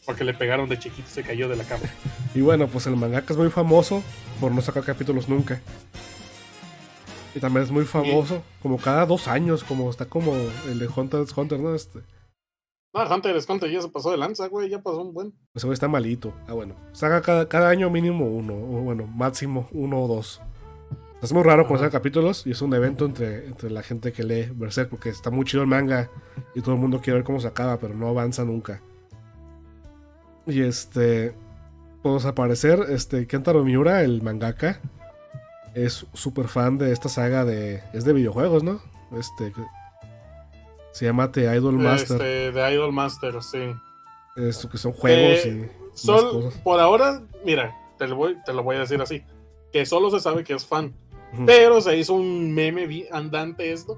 [0.05, 1.85] Porque le pegaron de chiquito y se cayó de la cama.
[2.35, 4.03] Y bueno, pues el mangaka es muy famoso
[4.41, 5.61] por no sacar capítulos nunca.
[7.35, 10.35] Y también es muy famoso, como cada dos años, como está como
[10.69, 11.75] el de Hunter x Hunter, ¿no?
[11.75, 12.01] Este.
[12.95, 15.33] No, Hunter x Hunter ya se pasó de lanza, güey, ya pasó un buen.
[15.53, 16.35] Pues güey está malito.
[16.47, 16.75] Ah, bueno.
[16.93, 20.43] Saca cada, cada año mínimo uno, o bueno, máximo uno o dos.
[21.23, 24.51] Es muy raro saca capítulos y es un evento entre, entre la gente que lee
[24.53, 26.11] Berserk porque está muy chido el manga
[26.53, 28.83] y todo el mundo quiere ver cómo se acaba, pero no avanza nunca.
[30.49, 31.33] Y este,
[32.03, 34.81] pues al parecer, este, Kentaro Miura, el mangaka,
[35.75, 38.81] es súper fan de esta saga de, es de videojuegos, ¿no?
[39.19, 39.65] Este, que-
[40.93, 43.75] se llama The Idol Master, Este, de Idol Master, sí.
[44.37, 45.71] esto que son juegos Eh,
[46.03, 46.55] y cosas.
[46.63, 49.23] por ahora, mira, te lo, voy, te lo voy a decir así.
[49.73, 50.95] Que solo se sabe que es fan.
[51.47, 53.97] Pero se hizo un meme andante esto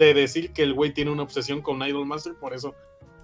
[0.00, 2.74] de decir que el güey tiene una obsesión con Idol Master, por eso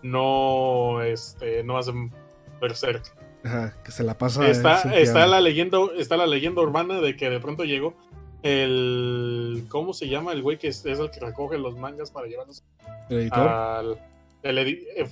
[0.02, 2.12] no, este, no hacen
[2.60, 3.02] Berserk.
[3.44, 4.48] Ajá, que se la pasa.
[4.48, 7.94] Está, está la leyenda, está la leyenda urbana de que de pronto llegó
[8.42, 10.32] el ¿cómo se llama?
[10.32, 12.64] el güey que es, es el que recoge los mangas para llevarlos
[13.10, 13.48] el editor.
[13.48, 13.98] al
[14.42, 15.08] el edi- eh,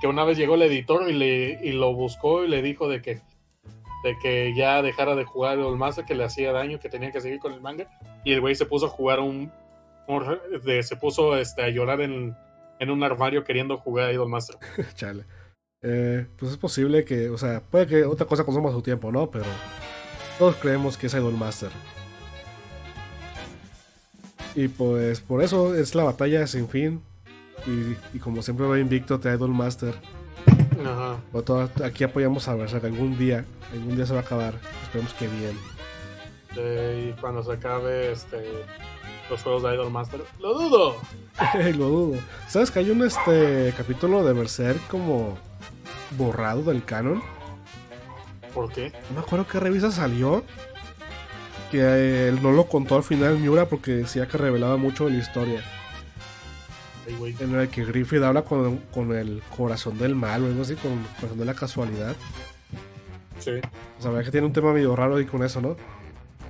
[0.00, 3.00] que una vez llegó el editor y le y lo buscó y le dijo de
[3.02, 3.20] que
[4.04, 7.20] de que ya dejara de jugar el Master que le hacía daño que tenía que
[7.20, 7.88] seguir con el manga
[8.24, 9.50] y el güey se puso a jugar un,
[10.06, 12.36] un- de- se puso este, a llorar en,
[12.78, 14.56] en un armario queriendo jugar a Idol Master
[14.94, 15.24] Chale.
[15.82, 19.30] Eh, pues es posible que, o sea, puede que otra cosa consuma su tiempo, ¿no?
[19.30, 19.44] Pero
[20.38, 21.70] todos creemos que es Idol Master.
[24.54, 27.02] Y pues por eso es la batalla sin fin.
[27.66, 29.94] Y, y como siempre va invicto de Idol Master.
[30.84, 31.16] Ajá.
[31.44, 32.84] Todo- aquí apoyamos a Berserk.
[32.84, 34.54] Algún día, algún día se va a acabar.
[34.84, 35.56] Esperemos que bien.
[36.56, 38.38] Eh, y cuando se acabe este
[39.30, 40.96] los juegos de Idol Master lo dudo
[41.76, 42.20] Lo dudo.
[42.48, 45.36] ¿Sabes que hay un este capítulo de Berserk como
[46.16, 47.22] borrado del canon?
[48.58, 48.92] ¿por qué?
[49.10, 50.42] No me acuerdo qué revista salió.
[51.70, 55.12] Que eh, él no lo contó al final Miura porque decía que revelaba mucho de
[55.12, 55.62] la historia.
[57.06, 57.36] Ay.
[57.40, 60.92] En el que Griffith habla con, con el corazón del mal o algo así, con
[60.92, 62.16] el corazón de la casualidad.
[63.38, 63.60] Sí.
[63.98, 65.76] O sea, que tiene un tema medio raro ahí con eso, ¿no?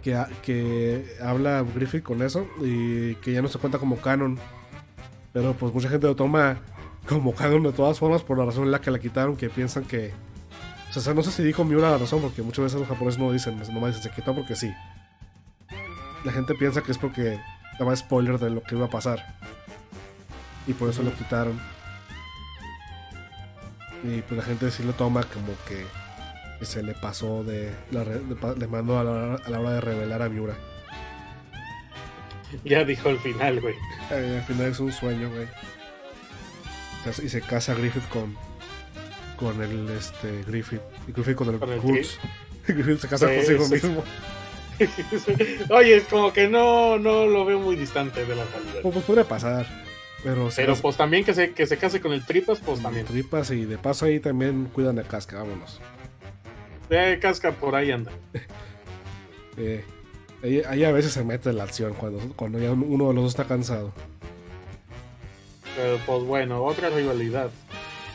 [0.03, 4.39] Que, que habla Griffith con eso y que ya no se cuenta como canon.
[5.33, 6.59] Pero pues mucha gente lo toma
[7.09, 9.85] como canon de todas formas por la razón en la que la quitaron, que piensan
[9.85, 10.13] que...
[10.95, 13.31] O sea, no sé si dijo Miura la razón, porque muchas veces los japoneses no
[13.33, 14.73] dicen, nomás dicen, se quitó porque sí.
[16.25, 17.39] La gente piensa que es porque
[17.79, 19.37] daba spoiler de lo que iba a pasar.
[20.67, 21.59] Y por eso lo quitaron.
[24.05, 25.85] Y pues la gente sí lo toma como que
[26.59, 28.21] que se le pasó de, la de
[28.59, 30.55] le mandó a la, hora- a la hora de revelar a Miura.
[32.65, 33.77] ya dijo el final güey
[34.11, 35.47] Eh, al final es un sueño, güey.
[37.23, 38.37] Y se casa Griffith con
[39.37, 41.81] con el este Griffith y Griffith con el Con el.
[42.67, 43.75] Griffith se casa Sí, consigo sí.
[43.75, 44.05] mismo.
[45.71, 48.81] Oye, como que no, no lo veo muy distante de la realidad.
[48.83, 49.67] Pues, pues podría pasar.
[50.23, 53.07] Pero, Pero casa pues también que se, que se case con el Tripas, pues también.
[53.07, 55.81] tripas y de paso ahí también cuidan a Casca, vámonos.
[56.91, 58.11] De casca por ahí anda.
[59.61, 59.85] Eh,
[60.45, 63.33] ahí, ahí a veces se mete la acción cuando, cuando ya uno de los dos
[63.33, 63.93] está cansado.
[65.79, 67.51] Pero pues bueno, otra rivalidad.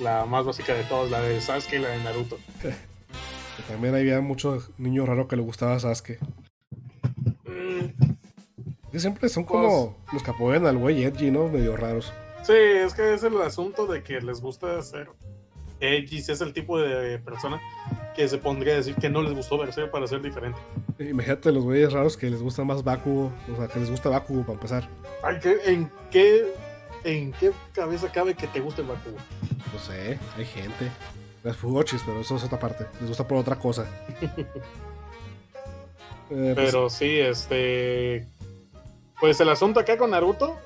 [0.02, 2.38] La más básica de todas, la de Sasuke y la de Naruto.
[3.69, 6.19] También había muchos niños raros que le gustaba Sasuke.
[7.45, 8.12] Mm,
[8.91, 11.47] Que siempre son como los que apoyan al güey Edgy, ¿no?
[11.47, 12.12] Medio raros.
[12.43, 15.08] Sí, es que es el asunto de que les gusta hacer
[15.80, 17.62] X, es el tipo de persona
[18.15, 20.60] que se pondría a decir que no les gustó Berserk para ser diferente.
[20.99, 23.32] Imagínate los güeyes raros que les gusta más Bakugo.
[23.52, 24.89] O sea, que les gusta Bakugo para empezar.
[25.23, 26.43] Ay, ¿qué- ¿en qué
[27.03, 29.17] en qué cabeza cabe que te guste el Bakugo?
[29.73, 30.89] No sé, hay gente.
[31.43, 32.85] Las Fugochis, pero eso es otra parte.
[32.99, 33.85] Les gusta por otra cosa.
[36.29, 38.25] Eh, pues, Pero sí, este.
[39.19, 40.57] Pues el asunto acá con Naruto.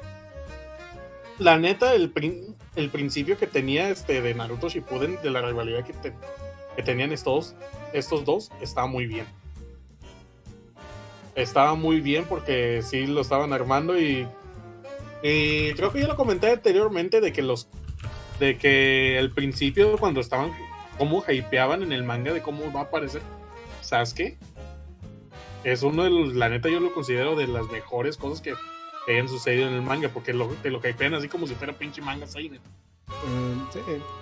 [1.39, 5.83] La neta, el, prin- el principio que tenía este de Naruto Shippuden, de la rivalidad
[5.83, 6.13] que, te-
[6.75, 7.55] que tenían estos,
[7.91, 9.25] estos dos, estaba muy bien.
[11.35, 14.27] Estaba muy bien porque sí lo estaban armando y.
[15.23, 17.67] y creo que ya lo comenté anteriormente de que los.
[18.39, 20.51] De que al principio, cuando estaban.
[20.97, 23.21] Cómo hypeaban en el manga de cómo va a aparecer
[23.81, 24.35] Sasuke
[25.63, 28.55] es uno de los, la neta yo lo considero de las mejores cosas que
[29.07, 32.01] hayan sucedido en el manga, porque lo, te lo hypean así como si fuera pinche
[32.01, 32.61] manga seinen.
[33.09, 33.79] eh, sí,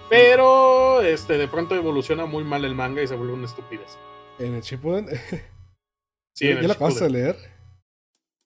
[0.09, 3.97] Pero este de pronto evoluciona muy mal el manga y se vuelve una estupidez.
[4.39, 5.07] en el Shippuden.
[6.37, 7.23] Sí, ¿Ya en el la acabaste de Shippuden.
[7.37, 7.54] leer?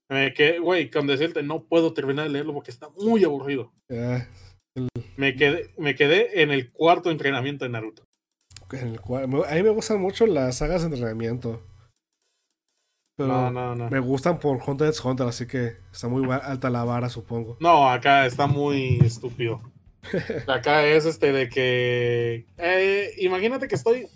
[0.10, 3.72] Me quedé, güey, con decirte, no puedo terminar de leerlo porque está muy aburrido.
[3.91, 4.26] Ah,
[5.17, 8.04] Me quedé, me quedé en el cuarto entrenamiento de Naruto.
[8.72, 11.62] en el a mí me gustan mucho las sagas de entrenamiento.
[13.17, 13.89] Pero No, no, no.
[13.89, 17.58] me gustan por Hunter x Hunter, así que está muy alta la vara, supongo.
[17.60, 19.62] No, acá está muy estúpido.
[20.48, 22.45] Acá es este de que.
[22.58, 24.08] eh, imagínate que estoy.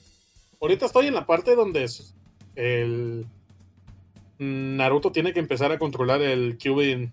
[0.62, 2.16] Ahorita estoy en la parte donde es-
[2.56, 3.28] el
[4.78, 7.12] Naruto tiene que empezar a controlar el Cubin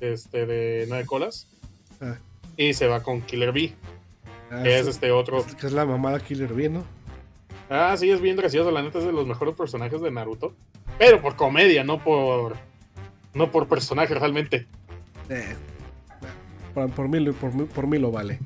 [0.00, 1.46] este, de nueve colas.
[2.00, 2.16] Ah.
[2.56, 3.72] Y se va con Killer B,
[4.50, 5.44] Ah, que es este otro.
[5.58, 6.84] que es la mamada Killer Bee, ¿no?
[7.68, 8.70] Ah, sí, es bien gracioso.
[8.70, 10.54] La neta es de los mejores personajes de Naruto.
[10.98, 12.56] Pero por comedia, no por.
[13.32, 14.66] No por personaje realmente.
[15.28, 15.54] Eh,
[16.74, 18.40] por, por mí, lo- por, mí- por mí lo vale.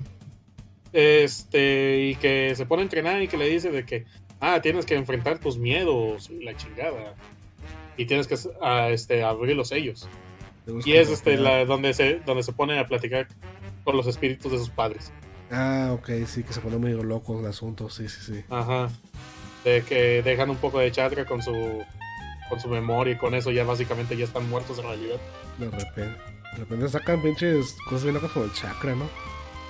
[0.93, 4.05] Este, y que se pone a entrenar y que le dice de que,
[4.41, 7.15] ah, tienes que enfrentar tus miedos y la chingada.
[7.97, 10.09] Y tienes que ah, este, abrir los sellos.
[10.85, 13.29] Y es este, la, donde, se, donde se pone a platicar
[13.85, 15.13] con los espíritus de sus padres.
[15.51, 18.45] Ah, ok, sí, que se pone medio loco el asunto, sí, sí, sí.
[18.49, 18.89] Ajá.
[19.63, 21.85] De que dejan un poco de chakra con su,
[22.49, 25.17] con su memoria y con eso ya básicamente ya están muertos en realidad.
[25.59, 29.09] De repente, de repente sacan pinches cosas bien locas como el chakra, ¿no?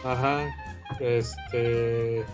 [0.04, 0.54] Ajá.
[1.00, 2.24] Este.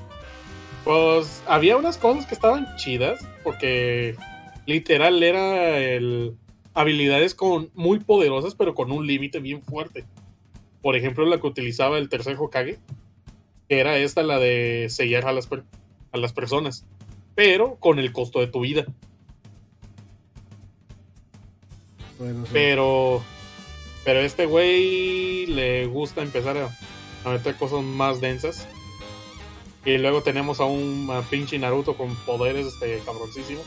[0.85, 3.21] Pues había unas cosas que estaban chidas.
[3.43, 4.17] Porque
[4.71, 6.37] literal era el.
[6.73, 10.05] habilidades con muy poderosas, pero con un límite bien fuerte.
[10.83, 12.79] Por ejemplo, la que utilizaba el tercer Hokage.
[13.69, 15.65] Que era esta, la de sellar a las, per-
[16.13, 16.85] a las personas.
[17.35, 18.85] Pero con el costo de tu vida.
[22.19, 22.51] Bueno, sí.
[22.53, 23.23] Pero.
[24.05, 26.71] Pero a este güey le gusta empezar a,
[27.25, 28.67] a meter cosas más densas.
[29.85, 33.65] Y luego tenemos a un a pinche Naruto con poderes este, cabroncísimos.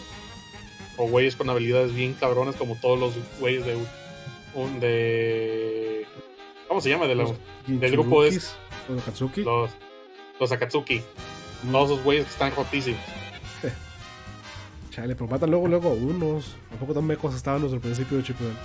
[0.97, 3.77] O güeyes con habilidades bien cabrones, como todos los güeyes de.
[4.55, 6.05] Un, de
[6.67, 7.07] ¿Cómo se llama?
[7.07, 8.55] De del grupo Jinchurikis,
[8.89, 9.41] Los Katsuki.
[9.43, 9.71] los,
[10.39, 11.01] los Akatsuki.
[11.63, 12.99] Mm, Todos esos güeyes que están rotísimos.
[14.91, 16.55] Chale, pero matan luego, luego a unos.
[16.73, 18.55] ¿A poco tan mecos estaban los del principio de Shippuden?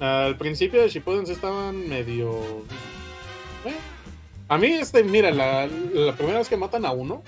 [0.00, 2.30] Al principio de Shippuden sí estaban medio.
[3.64, 3.74] eh.
[4.48, 7.22] A mí, este, mira, la, la primera vez que matan a uno,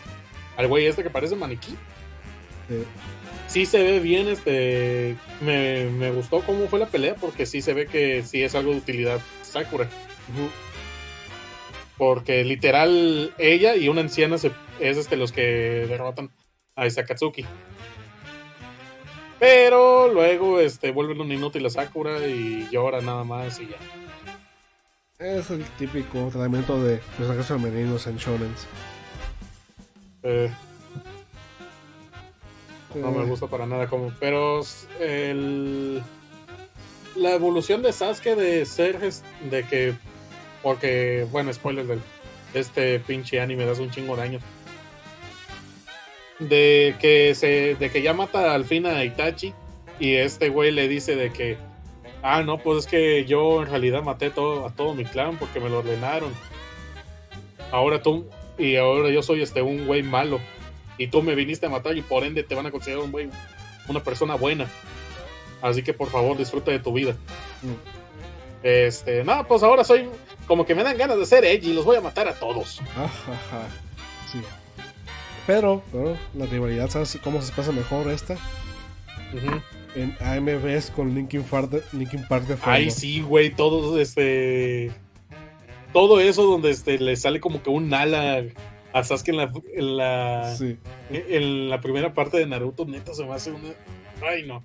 [0.56, 1.74] al güey este que parece maniquí,
[2.70, 2.84] Eh,
[3.48, 5.16] sí se ve bien, este.
[5.40, 8.70] Me, me gustó cómo fue la pelea, porque sí se ve que sí es algo
[8.70, 9.88] de utilidad Sakura.
[11.96, 16.30] Porque literal, ella y una anciana se, es este, los que derrotan
[16.76, 17.44] a Isakatsuki.
[19.40, 23.76] Pero luego este, vuelven un inútil a Sakura y llora nada más y ya.
[25.18, 28.66] Es el típico tratamiento de personajes femeninos en shonens.
[30.22, 30.50] Eh,
[32.94, 34.12] no me gusta para nada como.
[34.18, 34.60] Pero
[35.00, 36.02] el,
[37.16, 38.98] la evolución de Sasuke de ser
[39.50, 39.94] de que.
[40.62, 41.98] Porque, bueno, spoilers de
[42.54, 44.42] este pinche anime hace un chingo de años.
[46.38, 47.74] De que se.
[47.74, 49.54] De que ya mata al fin a Itachi.
[50.00, 51.56] Y este güey le dice de que.
[52.22, 55.60] Ah, no, pues es que yo en realidad maté todo, a todo mi clan porque
[55.60, 56.32] me lo ordenaron.
[57.70, 58.26] Ahora tú.
[58.56, 60.40] Y ahora yo soy este un güey malo
[60.98, 63.30] y tú me viniste a matar y por ende te van a considerar un güey,
[63.88, 64.68] una persona buena.
[65.62, 67.16] Así que por favor disfruta de tu vida.
[68.62, 70.08] Este, no, pues ahora soy
[70.46, 72.80] como que me dan ganas de ser edgy y los voy a matar a todos.
[72.80, 73.68] Ajaja.
[74.30, 74.40] Sí.
[75.46, 78.36] Pero, pero, la rivalidad, ¿sabes cómo se pasa mejor esta?
[79.94, 82.72] En AMVs con Linkin Park de, Linkin Park de fondo.
[82.72, 84.92] Ay, sí, güey, todo este
[85.92, 88.44] todo eso donde este le sale como que un ala
[88.98, 90.76] a Sasuke en la en la, Sí.
[91.10, 93.68] en la primera parte de Naruto, neta se me hace una
[94.26, 94.62] ay no.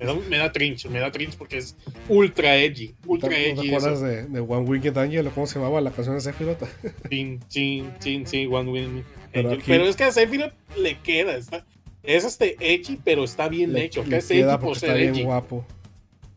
[0.00, 1.76] Me da, me da trinch, me da trinch porque es
[2.08, 3.74] ultra edgy, ¿No ultra te, no te edgy.
[3.74, 6.62] acuerdas de, de One Winged Angel o cómo se llamaba la canción de Sephiroth?
[7.08, 9.04] Chin, chin, chin, sí, One Win.
[9.32, 9.60] Pero Angel.
[9.62, 11.64] aquí- Pero es que a Sephiroth le queda, está,
[12.02, 14.02] es este edgy, pero está bien Le, hecho.
[14.04, 15.22] le es queda edgy por ser está bien edgy.
[15.24, 15.64] guapo.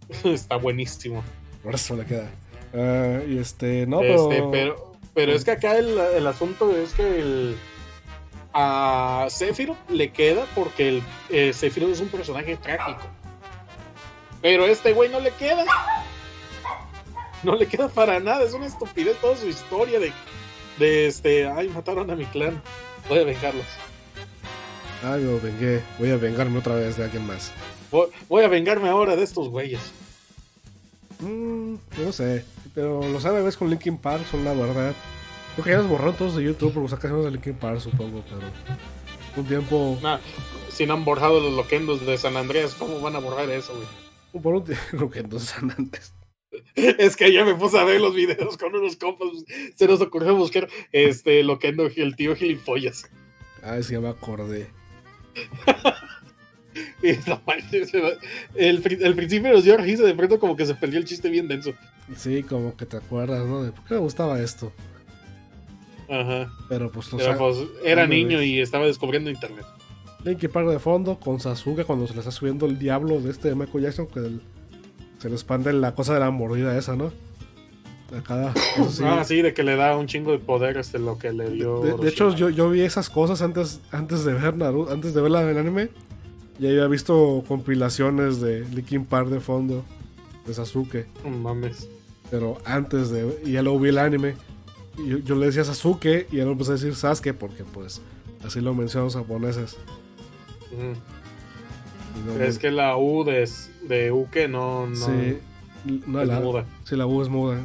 [0.25, 1.23] está buenísimo.
[1.63, 2.29] Por eso le queda.
[2.75, 4.01] Ah, y este, no.
[4.03, 7.57] Este, pero, pero es que acá el, el asunto es que el,
[8.53, 13.01] a Sephiroth le queda porque el, eh, Sephiroth es un personaje trágico.
[14.41, 15.65] Pero este güey no le queda.
[17.43, 18.43] No le queda para nada.
[18.43, 20.11] Es una estupidez toda su historia de,
[20.79, 21.47] de este.
[21.47, 22.61] Ay, mataron a mi clan.
[23.09, 23.65] Voy a vengarlos.
[25.03, 25.81] Ah, yo vengué.
[25.99, 27.51] Voy a vengarme otra vez de alguien más.
[27.91, 29.81] Voy, voy a vengarme ahora de estos güeyes.
[31.19, 32.45] Mm, no sé.
[32.73, 34.93] Pero los AMVs con Linkin Park son la verdad.
[35.53, 38.23] Creo que ya los borraron todos de YouTube por usar canciones de Linkin Park, supongo,
[38.29, 38.47] pero.
[39.37, 39.97] Un tiempo.
[40.01, 40.19] Nah,
[40.69, 44.43] si no han borrado los loquendos de San Andreas, ¿cómo van a borrar eso, güey?
[44.43, 46.13] Por un tiempo que entonces antes.
[46.75, 49.27] Es que ayer me puse a ver los videos con unos compas.
[49.75, 53.09] Se nos ocurrió buscar este lo que ando el tío gilipollas.
[53.61, 54.69] Ah, sí, ya me acordé.
[58.55, 61.47] el, el principio nos dio risa, de pronto como que se perdió el chiste bien
[61.47, 61.71] denso.
[62.15, 63.63] Sí, como que te acuerdas, ¿no?
[63.63, 64.71] De por qué me gustaba esto.
[66.09, 66.51] Ajá.
[66.69, 67.37] Pero pues no Pero, sé.
[67.37, 69.65] pues, era niño y estaba descubriendo internet.
[70.23, 73.53] Linkin Park de fondo con Sasuke cuando se le está subiendo el diablo de este
[73.55, 74.41] Michael Jackson que el-
[75.19, 77.11] se le expande la cosa de la mordida esa, ¿no?
[78.15, 78.53] A cada.
[78.89, 79.03] sí.
[79.03, 81.79] Ah, sí, de que le da un chingo de poder este lo que le dio.
[81.81, 85.21] De, de hecho, yo, yo vi esas cosas antes, antes de ver Naruto, antes de
[85.21, 85.89] ver la- el anime.
[86.59, 89.83] Ya había visto compilaciones de Linkin Park de fondo
[90.45, 91.07] de Sasuke.
[91.23, 91.89] No mames.
[92.31, 93.41] Pero antes de.
[93.45, 94.35] Y ya luego vi el anime.
[94.97, 98.01] Y yo, yo le decía Sasuke y ya lo empecé a decir Sasuke porque, pues,
[98.45, 99.77] así lo mencionan los japoneses.
[100.71, 103.49] No Pero es me- que la U de,
[103.87, 105.37] de Uke no, no Sí,
[106.07, 106.65] no, es la, muda.
[106.85, 107.59] sí, la U es muda.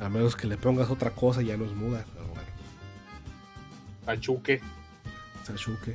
[0.00, 2.04] A menos que le pongas otra cosa ya no es muda.
[2.12, 2.42] Pero bueno,
[4.04, 4.60] Pachuque.
[5.44, 5.94] Sasuke.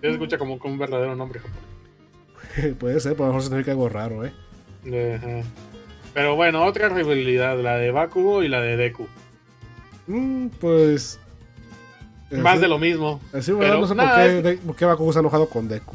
[0.00, 2.74] Se escucha como, un verdadero nombre japonés.
[2.78, 4.32] Puede ser, pero a lo mejor significa algo raro, ¿eh?
[5.16, 5.42] Ajá.
[6.14, 9.06] Pero bueno, otra rivalidad, la de Bakugo y la de Deku.
[10.06, 11.20] Mm, pues.
[12.30, 13.20] Más así- de lo mismo.
[13.32, 15.68] Así, pero no sé nada, por, qué, es- de- por qué Bakugo está enojado con
[15.68, 15.94] Deku.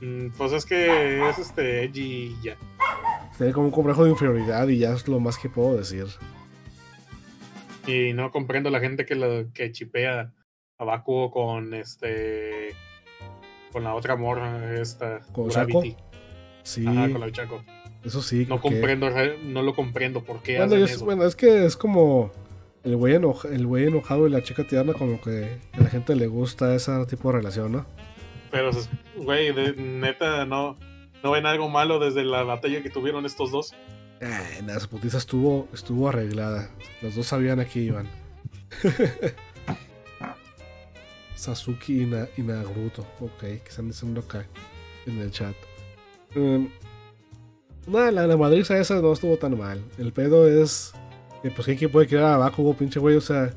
[0.00, 2.56] Mm, Pues es que es este Edgy y ya.
[3.38, 6.06] Tiene como un complejo de inferioridad y ya es lo más que puedo decir.
[7.86, 10.32] Y no comprendo la gente que, lo, que chipea
[10.78, 12.74] a Bakugo con este.
[13.76, 15.20] Con la otra morra, esta.
[15.32, 15.94] ¿Con Gravity.
[16.62, 17.62] Sí, Ajá, con la Chaco.
[18.02, 18.46] eso sí.
[18.48, 21.04] No que- comprendo, re- no lo comprendo por qué Bueno, hacen es, eso.
[21.04, 22.32] bueno, es que es como
[22.84, 26.16] el güey, enoja- el güey enojado y la chica tierna, como que a la gente
[26.16, 27.84] le gusta ese tipo de relación, ¿no?
[28.50, 28.70] Pero,
[29.18, 30.78] güey, de- neta, no,
[31.22, 33.74] no ven algo malo desde la batalla que tuvieron estos dos.
[34.22, 36.70] Ay, nada, su putiza estuvo, estuvo arreglada.
[37.02, 38.08] Los dos sabían a qué iban.
[41.36, 43.06] Sasuke y, Na- y Naruto.
[43.20, 44.44] Ok, que están diciendo acá
[45.06, 45.54] en el chat.
[46.34, 46.68] Um,
[47.86, 49.80] nada, la, la madriza esa no estuvo tan mal.
[49.98, 50.92] El pedo es
[51.42, 53.16] que, pues, ¿quién puede quedar a Bakugo, pinche güey?
[53.16, 53.54] O sea.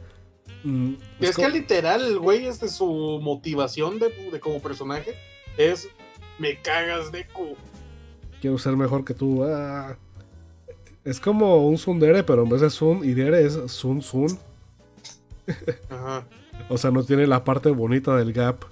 [0.63, 5.15] mm, Es, como- que literal, el güey, este, su motivación de, de como personaje
[5.57, 5.87] es
[6.37, 7.55] me cagas de cu.
[8.41, 9.43] quiero ser mejor que tú.
[9.45, 9.97] ah.
[11.05, 14.37] Es como un Sundere, pero en vez de Sun y Dere es Sun Sun.
[15.89, 16.27] Ajá.
[16.69, 18.63] O sea, no tiene la parte bonita del gap.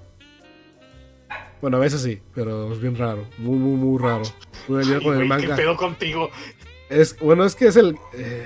[1.62, 3.26] Bueno, a veces sí, pero es bien raro.
[3.40, 4.24] Muy, muy, muy raro.
[4.24, 5.56] Ay, con el güey, ¿Qué manga.
[5.56, 6.30] pedo contigo?
[6.90, 7.98] Es, bueno, es que es el.
[8.14, 8.46] eh,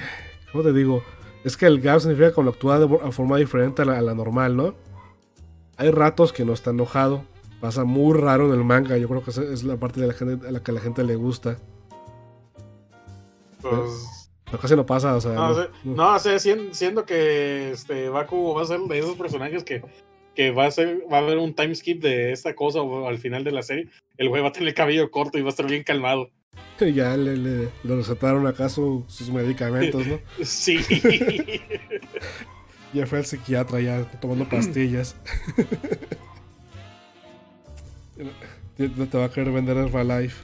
[0.52, 1.04] ¿Cómo te digo?
[1.44, 4.56] Es que el gap significa cuando actúa de forma diferente a la, a la normal,
[4.56, 4.76] ¿no?
[5.78, 7.24] Hay ratos que no está enojado.
[7.60, 8.98] Pasa muy raro en el manga.
[8.98, 10.80] Yo creo que esa es la parte de la gente, a la que a la
[10.82, 11.58] gente le gusta.
[13.62, 14.21] Pues.
[14.52, 15.32] Pero casi no pasa, o sea.
[15.32, 15.50] No,
[15.86, 16.74] no- sé, no.
[16.74, 19.82] siendo que este Bakugo va a ser de esos personajes que,
[20.36, 23.18] que va a ser, va a haber un time skip de esta cosa o al
[23.18, 23.88] final de la serie,
[24.18, 26.30] el güey va a tener el cabello corto y va a estar bien calmado.
[26.80, 30.20] ya le, le, le recetaron acaso sus medicamentos, ¿no?
[30.44, 30.80] Sí.
[32.94, 35.16] Ya fue al psiquiatra, ya tomando pastillas.
[38.78, 40.44] No te va a querer vender Herbalife.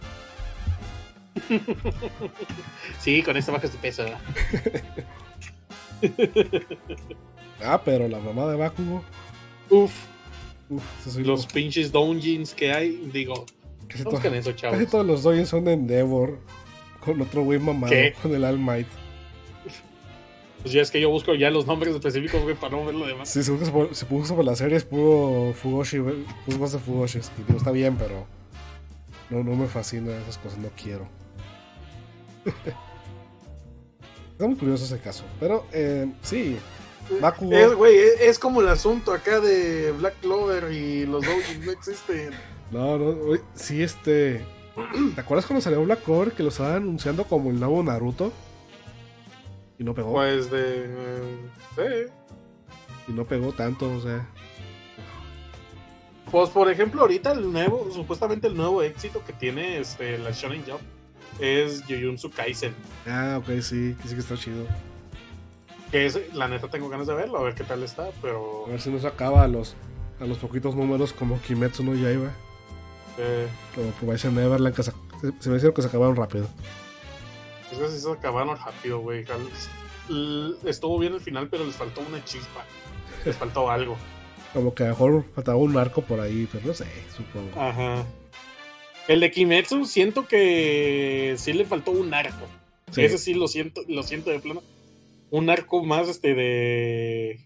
[2.99, 4.05] sí, con esta bajas de peso.
[7.63, 9.03] Ah, pero la mamá de Bakugo.
[9.69, 9.91] Uf,
[10.69, 13.45] Uf, sí los lo- pinches doujins que hay, digo,
[13.87, 14.03] casi,
[14.35, 14.77] eso, chavos.
[14.77, 16.39] casi todos los doyens son de Endeavor.
[17.03, 18.13] Con otro güey mamado, ¿Qué?
[18.21, 18.87] con el All Might.
[20.61, 23.07] Pues ya es que yo busco ya los nombres específicos, güey, para no ver lo
[23.07, 23.29] demás.
[23.29, 26.25] Sí, si buscas por, si buscas por la serie es puro Fugoshi, güey.
[26.45, 27.19] Pues más de Fugoshi.
[27.47, 28.25] Digo, está bien, pero.
[29.29, 31.07] No, no me fascina esas cosas, no quiero.
[34.31, 35.23] está muy curioso ese caso.
[35.39, 36.57] Pero, eh, sí.
[37.21, 37.53] Bakugo.
[37.53, 41.71] Es, güey, es, es como el asunto acá de Black Clover y los doujins no
[41.71, 42.31] existen.
[42.71, 44.45] No, no, oye, sí, este.
[45.15, 48.31] ¿Te acuerdas cuando salió Black Clover que lo estaban anunciando como el nuevo Naruto?
[49.79, 50.13] Y no pegó.
[50.13, 50.85] Pues de.
[50.85, 51.37] eh,
[51.75, 52.11] sí.
[53.07, 54.27] Y no pegó tanto, o sea.
[56.29, 60.63] Pues por ejemplo, ahorita el nuevo, supuestamente el nuevo éxito que tiene este, la Shonen
[60.67, 60.81] Jump
[61.39, 62.73] es Jujutsu Kaisen.
[63.07, 64.65] Ah, ok, sí, sí que está chido.
[65.91, 68.71] Que es, la neta tengo ganas de verlo, a ver qué tal está, pero A
[68.71, 69.75] ver si no se acaba a los,
[70.19, 72.31] a los poquitos números como Kimetsu no Yaiba.
[73.17, 74.91] eh, Como Provision Neverland, que se,
[75.39, 76.47] se me hicieron que se acabaron rápido.
[77.71, 79.25] es que sí se acabaron rápido, güey.
[80.65, 82.65] Estuvo bien el final, pero les faltó una chispa.
[83.25, 83.97] Les faltó algo.
[84.53, 87.61] Como que a lo mejor faltaba un arco por ahí, pero no sé, supongo.
[87.61, 88.03] Ajá.
[89.07, 92.45] El de Kimetsu siento que sí le faltó un arco.
[92.91, 93.03] Sí.
[93.03, 94.63] Ese sí lo siento, lo siento de plano.
[95.29, 97.39] Un arco más este de.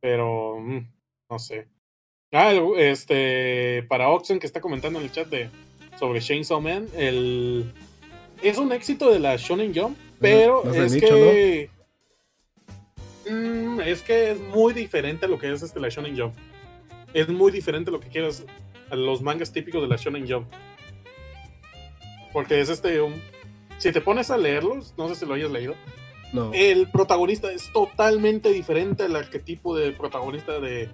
[0.00, 0.58] Pero.
[0.60, 0.86] mm,
[1.30, 1.68] no sé.
[2.32, 3.84] Ah, este.
[3.88, 5.48] Para Oxen que está comentando en el chat de.
[5.98, 6.88] Sobre Chainsaw Man.
[6.96, 7.72] El.
[8.42, 9.96] Es un éxito de la Shonen Jump.
[10.20, 11.70] Pero es que.
[13.28, 16.34] Mm, es que es muy diferente a lo que es este, la Shonen Jump.
[17.12, 18.44] Es muy diferente a lo que quieras.
[18.90, 20.46] A los mangas típicos de la Shonen Jump.
[22.32, 23.00] Porque es este.
[23.00, 23.20] un-
[23.78, 25.74] si te pones a leerlos, no sé si lo hayas leído.
[26.32, 26.52] No.
[26.52, 30.88] El protagonista es totalmente diferente al arquetipo de protagonista de,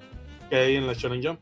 [0.50, 1.40] que hay en la Shonen Jump.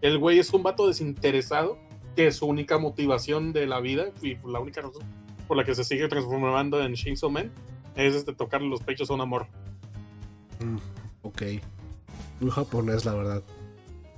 [0.00, 1.78] El güey es un vato desinteresado,
[2.16, 5.02] que su única motivación de la vida y la única razón
[5.48, 7.50] por la que se sigue transformando en Chainsaw Man
[7.96, 9.46] es este, tocarle los pechos a un amor.
[10.60, 10.76] Mm,
[11.22, 11.42] ok.
[12.40, 13.42] Muy japonés, la verdad.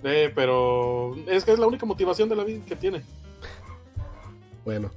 [0.05, 3.03] Eh, pero es que es la única motivación de la vida que tiene.
[4.65, 4.91] Bueno,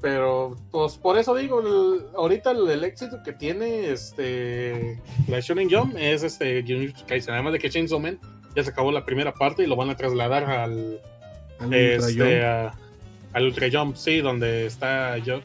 [0.00, 5.70] Pero, pues por eso digo, el- ahorita el, el éxito que tiene este la Shonen
[5.70, 7.32] Jump es este Jujutsu Kaisen.
[7.32, 8.18] Además de que Chainsaw Man
[8.54, 11.00] ya se acabó la primera parte y lo van a trasladar al
[11.58, 12.74] al este, Ultra a-
[13.32, 15.40] al Ultra Jump, sí, donde está Yo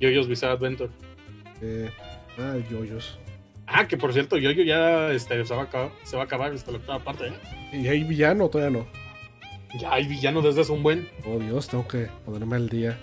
[0.00, 0.90] Yoyo's Bizarre Adventure.
[1.60, 1.90] Eh,
[2.38, 3.18] ah, yoyos.
[3.66, 6.52] Ah, que por cierto, Yoyo ya este, se va a acabar, se va a acabar
[6.54, 7.32] esta la octava parte, ¿eh?
[7.72, 8.48] ¿Y hay villano?
[8.48, 8.86] Todavía no.
[9.80, 11.08] Ya hay villano desde hace un buen.
[11.26, 12.98] Oh Dios, tengo que ponerme al día.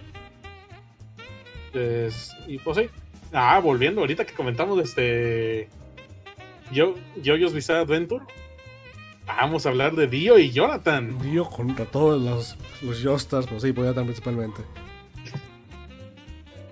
[1.74, 2.90] Es- y pues sí.
[3.34, 5.68] Ah, volviendo, ahorita que comentamos este.
[6.72, 8.24] Yo, Yoyo's Bizarre Adventure.
[9.26, 11.18] Vamos a hablar de Dio y Jonathan.
[11.22, 14.62] Dio contra todos los, los Yostars, pues sí, Poyatan principalmente.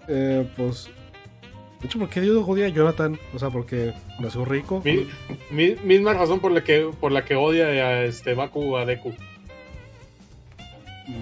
[0.08, 0.89] Eh, pues.
[1.82, 3.20] De hecho, ¿por qué Dio odia a Jonathan?
[3.34, 4.82] O sea, porque nació rico.
[4.86, 5.08] Mi-
[5.50, 9.14] mi- misma razón por la que por la que odia a este Baku a Deku.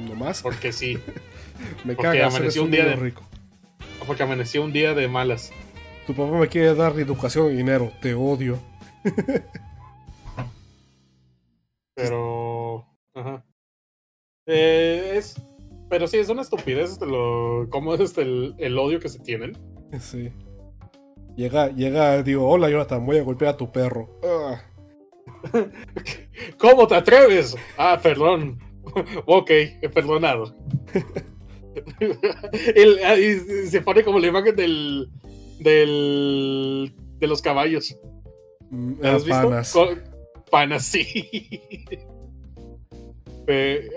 [0.07, 0.41] Nomás.
[0.41, 0.97] Porque sí.
[1.85, 3.23] Me porque eres amaneció un día de- rico.
[4.05, 5.51] Porque amaneció un día de malas.
[6.07, 7.91] Tu papá me quiere dar educación y dinero.
[8.01, 8.59] Te odio.
[11.95, 12.85] Pero.
[13.13, 13.45] Ajá.
[14.45, 15.41] Eh, es.
[15.89, 19.19] Pero sí, es una estupidez este, lo, cómo es este, el, el odio que se
[19.19, 19.57] tienen.
[19.99, 20.31] Sí.
[21.39, 24.09] Llega, llega, digo, hola Jonathan, voy a golpear a tu perro.
[24.21, 24.61] Ah,
[26.57, 27.55] ¿Cómo te atreves?
[27.77, 28.59] Ah, perdón.
[29.25, 29.49] ok,
[29.93, 30.53] perdonado.
[32.75, 35.09] El- ah, y se pone como la imagen del.
[35.59, 36.93] del.
[37.19, 37.97] de los caballos.
[38.69, 39.49] mm, ¿Lo has visto?
[39.49, 39.73] panas.
[40.51, 41.61] Panas, sí.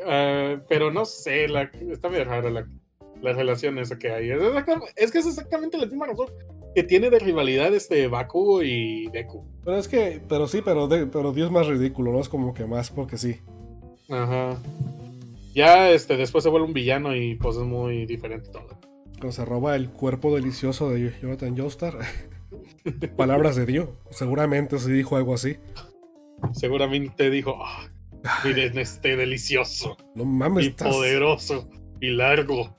[0.07, 2.69] Ah, pero no sé, la, está medio rara la,
[3.21, 4.31] la relación esa que hay.
[4.31, 4.41] Es,
[4.95, 6.29] es que es exactamente la misma razón
[6.75, 9.45] que tiene de rivalidad este Bakugo y Deku.
[9.65, 12.21] Pero es que, pero sí, pero, de- pero Dios es más ridículo, ¿no?
[12.21, 13.41] Es como que más porque sí.
[14.09, 14.57] Ajá.
[15.55, 18.69] Ya este, después se vuelve un villano y pues es muy diferente todo.
[19.19, 21.99] Cuando se roba el cuerpo delicioso de Jonathan Joestar.
[23.17, 23.89] Palabras de Dios.
[24.11, 25.57] Seguramente se dijo algo así.
[26.53, 27.89] Seguramente dijo, ah,
[28.45, 31.69] miren este delicioso No mames, y estás poderoso
[32.01, 32.75] y largo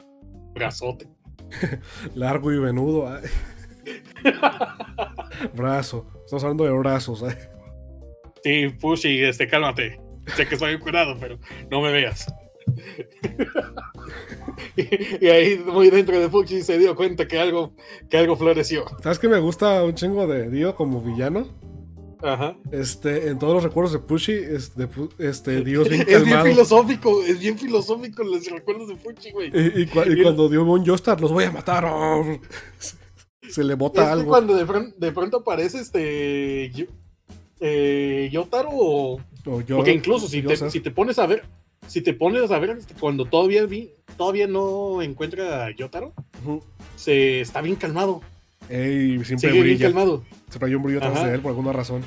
[0.53, 1.07] brazote.
[2.15, 3.07] largo y venudo.
[5.53, 6.07] Brazo.
[6.25, 7.23] Estamos hablando de brazos.
[7.23, 7.35] ay.
[8.43, 9.99] Sí, Pushy, este, cálmate.
[10.35, 11.37] Sé que estoy curado, pero
[11.71, 12.25] no me veas.
[14.77, 14.81] y,
[15.25, 17.73] y ahí muy dentro de Pushy se dio cuenta que algo,
[18.09, 18.85] que algo floreció.
[19.01, 21.47] ¿Sabes que me gusta un chingo de Dio como villano?
[22.21, 22.55] Ajá.
[22.71, 24.87] Este, en todos los recuerdos de Pushy, este,
[25.19, 29.49] este Dio es bien Es bien filosófico, es bien filosófico los recuerdos de Pushy, güey.
[29.53, 31.83] Y, y cua- y Y- cuando dio un Joestar, los voy a matar.
[31.85, 32.39] oh.
[33.53, 34.29] Se le bota Es que algo.
[34.29, 36.71] cuando de, pron- de pronto aparece este.
[37.59, 40.71] Eh, Yotaro o O yo- Porque incluso si te, Joestar.
[40.71, 41.43] si te pones a ver,
[41.87, 46.13] si te pones a ver este, cuando todavía vi, todavía no encuentra a Yotaro,
[46.95, 48.21] se está bien calmado.
[48.69, 49.85] Ey, siempre Sigue bien brilla.
[49.87, 50.23] calmado.
[50.49, 52.01] Siempre hay un brillo atrás de él por alguna razón.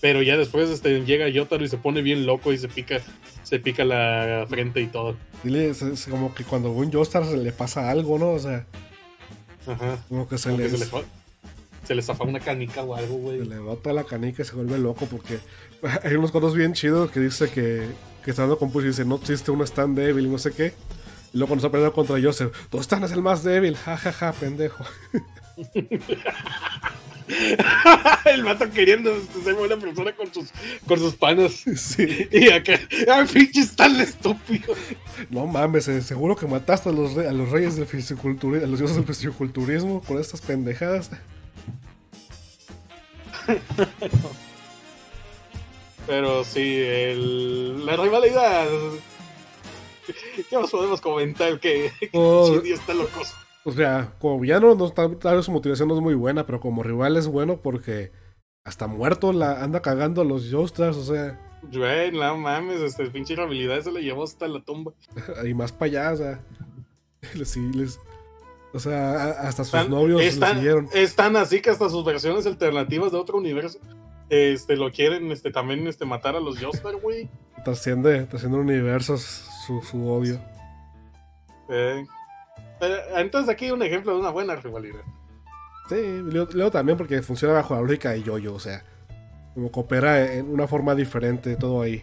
[0.00, 3.00] Pero ya después este, llega Yotaro y se pone bien loco y se pica,
[3.42, 5.16] se pica la frente y todo.
[5.42, 8.30] Dile, es, es como que cuando a un Joestar se le pasa algo, ¿no?
[8.32, 8.66] O sea,
[9.66, 9.98] Ajá.
[10.08, 11.02] como que se, Como le, que se, le, fa-
[11.86, 13.38] se zafa una canica o algo, güey.
[13.40, 15.38] se le bota la canica y se vuelve loco porque
[16.04, 17.86] hay unos cuadros bien chidos que dice que,
[18.24, 20.52] que está dando con Push y dice, no existe un stand débil y no sé
[20.52, 20.74] qué.
[21.32, 24.84] Y luego cuando está peleando contra Joseph, tu stand es el más débil, jajaja, pendejo.
[28.26, 29.12] El vato queriendo
[29.44, 30.48] ser buena persona con sus,
[30.86, 31.64] con sus panas.
[31.76, 32.28] Sí.
[32.30, 32.78] Y acá,
[33.12, 34.74] ¡ay, pinches tan estúpido!
[35.30, 38.68] No mames, eh, seguro que mataste a los, re- a los reyes del fisiculturismo, a
[38.70, 41.10] los dioses del fisiculturismo con estas pendejadas.
[46.06, 48.66] Pero sí, el, la rivalidad.
[50.48, 51.58] ¿Qué más podemos comentar?
[51.58, 52.60] Que, que Oh.
[52.64, 53.34] Está locoso.
[53.66, 56.60] O sea, como villano, no, tal, tal vez su motivación no es muy buena, pero
[56.60, 58.12] como rival es bueno porque
[58.64, 61.40] hasta muerto la anda cagando a los Joestars, o sea,
[61.72, 64.92] Güey, no mames, este pinche habilidad se le llevó hasta la tumba.
[65.44, 66.40] y más para allá, o sea,
[67.34, 67.98] les- sí, les-
[68.72, 70.88] o sea, hasta sus Están- novios le están, siguieron.
[70.92, 73.78] están así que hasta sus versiones alternativas de otro universo
[74.28, 77.28] este, lo quieren este, también este, matar a los Joestar, güey.
[77.64, 79.22] Trasciende, trasciende universos
[79.66, 80.40] su, su odio.
[81.68, 82.04] Eh,
[82.80, 85.00] pero, entonces aquí un ejemplo de una buena rivalidad.
[85.88, 88.84] Sí, luego, también porque funciona bajo la lógica de Yoyo, o sea,
[89.54, 92.02] como coopera en una forma diferente todo ahí.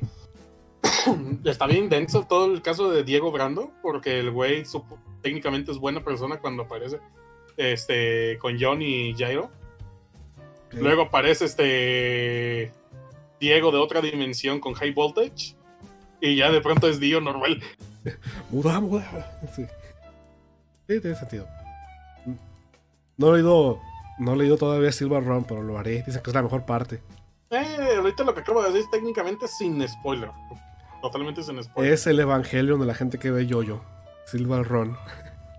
[1.43, 5.77] Está bien denso todo el caso de Diego Brando, porque el güey supo- técnicamente es
[5.77, 6.99] buena persona cuando aparece
[7.57, 9.49] este, con John y Jairo.
[10.71, 12.71] Luego aparece este
[13.39, 15.55] Diego de otra dimensión con High Voltage.
[16.19, 17.61] Y ya de pronto es Dio normal.
[18.49, 19.39] Muda, muda.
[19.55, 19.65] Sí.
[20.93, 21.47] Sí, tiene sentido.
[23.17, 23.81] No he leído,
[24.19, 26.03] no he leído todavía Silver Run, pero lo haré.
[26.03, 27.01] Dice que es la mejor parte.
[27.49, 30.29] Eh, ahorita lo que acabo de decir es técnicamente sin spoiler.
[31.01, 31.93] Totalmente sin spoiler.
[31.93, 33.81] Es el Evangelion de la gente que ve Yoyo.
[34.27, 34.95] Silver Run.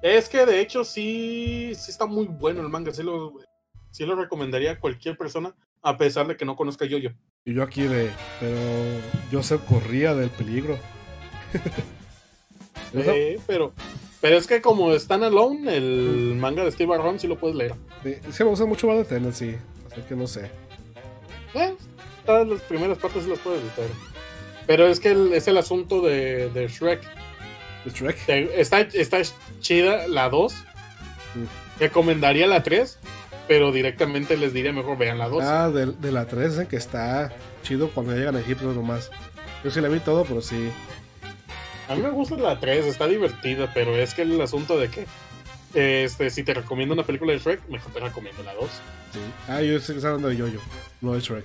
[0.03, 2.93] Es que de hecho sí, sí está muy bueno el manga.
[2.93, 3.33] Sí lo,
[3.91, 7.11] sí lo recomendaría a cualquier persona, a pesar de que no conozca Yoyo.
[7.45, 8.09] Y yo aquí de.
[8.39, 8.57] Pero
[9.33, 10.79] Joseph corría del peligro.
[12.97, 13.73] Eh, pero,
[14.25, 17.75] pero es que como están alone, el manga de Steve Arron sí lo puedes leer.
[18.03, 19.59] sí, sí me gusta mucho más de Tennessee.
[19.93, 20.51] Así que no sé.
[21.53, 21.75] Eh,
[22.25, 23.91] todas las primeras partes sí las puedes leer.
[24.67, 27.03] Pero es que el- es el asunto de, de Shrek.
[27.85, 28.17] ¿De Shrek?
[28.25, 29.21] Te- está, está
[29.61, 30.55] chida la 2.
[31.35, 31.81] Mm.
[31.81, 32.99] Recomendaría la 3.
[33.47, 35.45] Pero directamente les diría mejor vean la 2.
[35.45, 37.31] Ah, de, de la 3 dicen que está
[37.63, 39.11] chido cuando llegan a Egipto nomás.
[39.63, 40.71] Yo sí la vi todo, pero sí.
[41.89, 45.07] A mí me gusta la 3, está divertida, pero es que el asunto de que
[45.75, 48.71] este, si te recomiendo una película de Shrek, mejor te recomiendo la 2.
[49.13, 49.19] sí.
[49.49, 50.61] Ah, yo estoy hablando de Yoyo,
[51.01, 51.45] no de Shrek.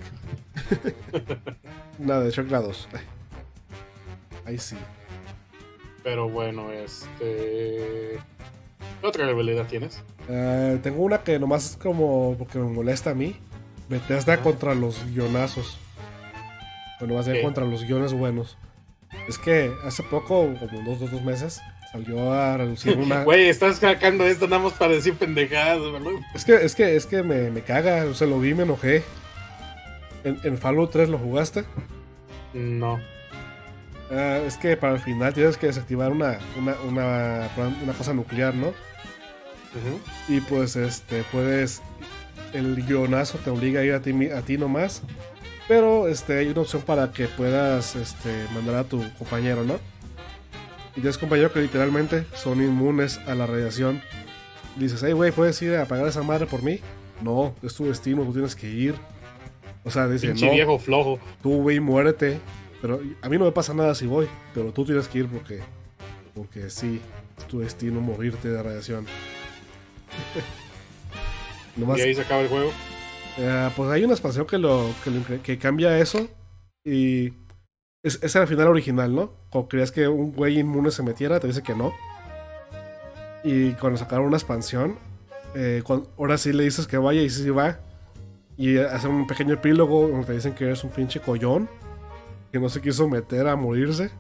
[2.00, 2.88] Nada, de Shrek la 2.
[4.46, 4.78] Ahí sí.
[6.04, 8.20] Pero bueno, este.
[9.02, 10.02] ¿Qué otra rivalidad tienes?
[10.30, 13.36] Ah, tengo una que nomás es como porque me molesta a mí.
[13.90, 14.44] Bethesda Ajá.
[14.44, 15.78] contra los guionazos.
[17.00, 17.44] Bueno, más bien ¿Qué?
[17.44, 18.58] contra los guiones buenos.
[19.28, 23.24] Es que hace poco, como dos, dos, dos meses, salió a reducir una.
[23.26, 26.12] Güey, estás sacando esto nada más para decir pendejadas, ¿verdad?
[26.34, 29.04] Es que, es que, es que me, me caga, o sea, lo vi, me enojé.
[30.24, 31.64] En, en Fallout 3 lo jugaste.
[32.54, 33.00] No.
[34.12, 37.50] Ah, es que para el final tienes que desactivar una, una, una,
[37.84, 38.74] una cosa nuclear, ¿no?
[40.28, 41.82] Y pues este puedes.
[42.54, 45.04] El guionazo te obliga a ir a ti, a ti nomás.
[45.70, 49.76] Pero este, hay una opción para que puedas este, mandar a tu compañero, ¿no?
[50.96, 54.02] Y tienes compañeros que literalmente son inmunes a la radiación.
[54.76, 56.80] Y dices, hey, güey, ¿puedes ir a apagar esa madre por mí?
[57.22, 58.96] No, es tu destino, tú tienes que ir.
[59.84, 61.20] O sea, dice, Pinche no, viejo flojo.
[61.44, 62.40] tú, güey, muérete.
[62.82, 64.28] Pero a mí no me pasa nada si voy.
[64.56, 65.60] Pero tú tienes que ir porque.
[66.34, 67.00] Porque sí,
[67.38, 69.06] es tu destino morirte de radiación.
[71.76, 72.72] Nomás, Y ahí se acaba el juego.
[73.42, 74.94] Eh, pues hay una expansión que lo,
[75.44, 76.28] que, cambia eso.
[76.84, 77.34] Y.
[78.04, 79.32] Es, era el final original, ¿no?
[79.50, 81.94] Cuando creías que un güey inmune se metiera, te dice que no.
[83.44, 84.98] Y cuando sacaron una expansión,
[85.56, 85.82] eh,
[86.18, 87.80] ahora sí le dices que vaya y sí sí va.
[88.58, 91.70] Y hacen un pequeño epílogo donde te dicen que eres un pinche collón.
[92.52, 94.12] Que no se quiso meter a morirse.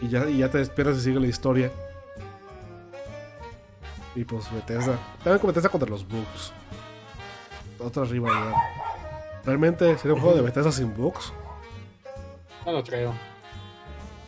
[0.00, 1.70] Y ya, y ya te esperas y sigue la historia.
[4.14, 4.98] Y pues Bethesda.
[5.22, 6.52] También con contra los bugs.
[7.84, 8.54] Otra rivalidad.
[9.44, 11.32] Realmente sería un juego de Bethesda sin bugs.
[12.64, 13.12] No lo creo.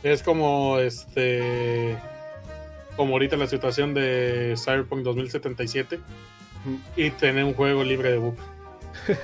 [0.03, 1.97] Es como este.
[2.97, 6.01] Como ahorita la situación de Cyberpunk 2077
[6.97, 8.43] y tener un juego libre de bugs.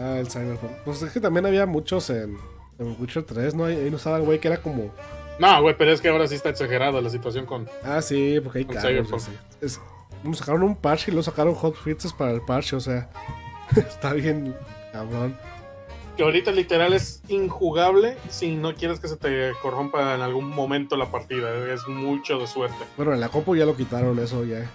[0.00, 0.70] Ah, el Cyberpunk.
[0.84, 2.38] Pues es que también había muchos en,
[2.78, 3.64] en Witcher 3, ¿no?
[3.64, 4.94] Ahí, no estaba el güey que era como.
[5.40, 7.68] No, güey, pero es que ahora sí está exagerada la situación con.
[7.82, 8.76] Ah, sí, porque hay Con.
[8.76, 9.22] Cyberpunk.
[9.60, 9.80] Es,
[10.22, 13.10] nos sacaron un parche y luego sacaron hotfixes para el parche, o sea.
[13.76, 14.56] está bien,
[14.92, 15.36] cabrón.
[16.16, 20.96] Que ahorita literal es injugable si no quieres que se te corrompa en algún momento
[20.96, 21.72] la partida.
[21.72, 22.84] Es mucho de suerte.
[22.96, 24.68] Bueno, en la compu ya lo quitaron eso, ya.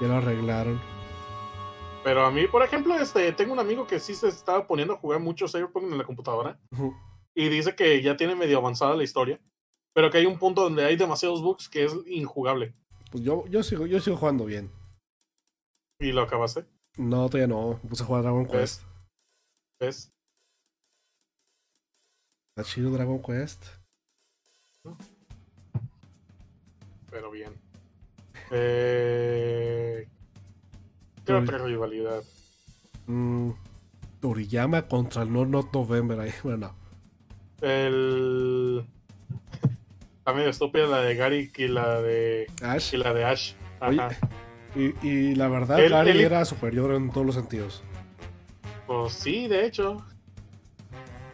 [0.00, 0.80] Ya lo arreglaron.
[2.04, 4.98] Pero a mí, por ejemplo, este, tengo un amigo que sí se estaba poniendo a
[4.98, 6.56] jugar mucho Cyberpunk en la computadora.
[7.34, 9.40] Y dice que ya tiene medio avanzada la historia,
[9.96, 12.74] pero que hay un punto donde hay demasiados bugs que es injugable.
[13.10, 14.70] Pues yo, yo, sigo, yo sigo jugando bien.
[15.98, 16.66] Y lo acabaste,
[16.98, 17.80] No, todavía no.
[17.82, 18.52] Me puse a jugar Dragon ¿Ves?
[18.52, 18.82] Quest.
[19.80, 20.12] ¿ves?
[22.54, 23.64] Está chido Dragon Quest.
[27.10, 27.54] Pero bien.
[28.50, 30.06] Eh,
[31.24, 32.22] ¿Qué otra rivalidad?
[33.06, 33.52] Mm,
[34.20, 36.20] Toriyama contra el No Not November.
[36.20, 36.74] Ahí, bueno,
[37.62, 38.86] El.
[40.26, 42.48] Está medio estúpida la de Gary y la de.
[42.60, 42.92] Ash.
[42.92, 43.52] Y la de Ash.
[43.80, 44.16] Oye, Ajá.
[44.74, 47.84] Y, y la verdad, Gary era superior en todos los sentidos.
[48.88, 50.04] Pues sí, de hecho.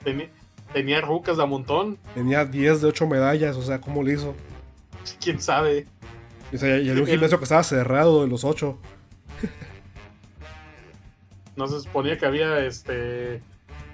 [0.05, 0.28] Tenía,
[0.74, 1.97] tenía rucas de a montón.
[2.14, 4.34] Tenía 10 de 8 medallas, o sea, ¿cómo lo hizo?
[5.22, 5.86] Quién sabe.
[6.53, 8.78] O sea, y un Él- gimnasio que estaba cerrado de los 8.
[11.57, 13.40] No se suponía que había este.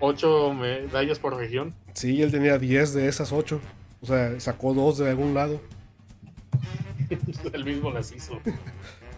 [0.00, 1.72] Ocho medallas por región.
[1.92, 3.60] Sí, él tenía 10 de esas 8.
[4.00, 5.60] O sea, sacó 2 de algún lado.
[7.52, 8.40] Él mismo las hizo.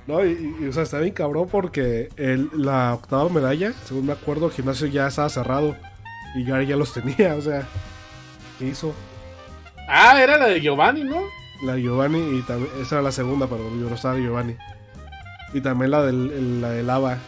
[0.06, 4.12] No, y, y, o sea, está bien cabrón porque el- la octava medalla, según me
[4.12, 5.76] acuerdo, el gimnasio ya estaba cerrado.
[6.34, 7.66] Y Gary ya los tenía, o sea,
[8.58, 8.94] ¿qué hizo?
[9.88, 11.20] Ah, era la de Giovanni, ¿no?
[11.64, 14.56] La de Giovanni y también, esa era la segunda, pero yo no estaba de Giovanni.
[15.52, 17.18] Y también la del, el- la de Lava.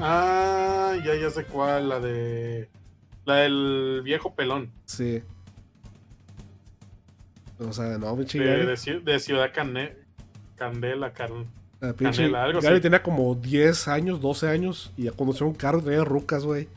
[0.00, 2.68] Ah, ya, ya sé cuál, la de.
[3.24, 4.70] La del viejo pelón.
[4.86, 5.22] Sí.
[7.60, 9.96] O sea, no, pinche De, de de Ciudad Cane-
[10.56, 11.46] Candela, Carl.
[11.80, 12.82] Ah, Canela, algo Gary así.
[12.82, 14.92] tenía como 10 años, 12 años.
[14.96, 16.68] Y ya conoció un carro y tenía rucas, güey.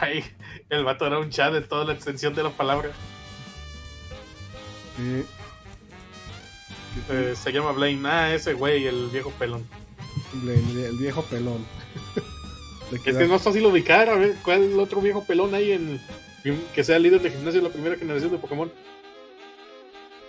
[0.00, 0.22] Ay,
[0.68, 2.90] el vato era un chat de toda la extensión de la palabra.
[4.96, 5.24] Sí.
[7.10, 8.06] Eh, se llama Blaine.
[8.08, 9.64] Ah, ese güey, el viejo pelón.
[10.44, 11.64] El, el viejo pelón.
[12.92, 15.70] Es que es más fácil ubicar, a ver, cuál es el otro viejo pelón hay
[15.70, 16.00] en.
[16.74, 18.72] Que sea líder de gimnasio de la primera generación de Pokémon.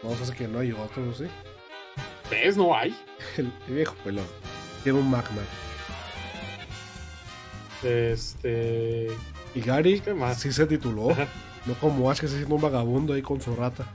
[0.03, 1.25] No, hace que no hay otro, ¿sí?
[2.29, 2.57] ¿Ves?
[2.57, 2.95] No hay.
[3.37, 4.25] El, el viejo pelón.
[4.83, 5.41] Tiene un Magma.
[7.83, 9.07] Este.
[9.55, 10.39] Y Gary ¿Qué más?
[10.39, 11.11] sí se tituló.
[11.11, 11.27] Ajá.
[11.65, 13.85] No como Ash que se siendo un vagabundo ahí con su rata.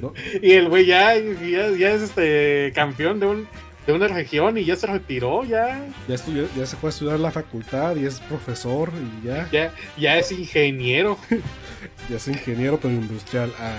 [0.00, 0.12] ¿No?
[0.42, 3.48] Y el güey ya, ya, ya es este campeón de un
[3.86, 7.16] de una región y ya se retiró, ya, Ya, estudió- ya se fue a estudiar
[7.16, 9.48] en la facultad y es profesor y ya.
[9.50, 11.18] ya, ya es ingeniero,
[12.08, 13.52] Ya es ingeniero pero industrial.
[13.58, 13.74] Ah,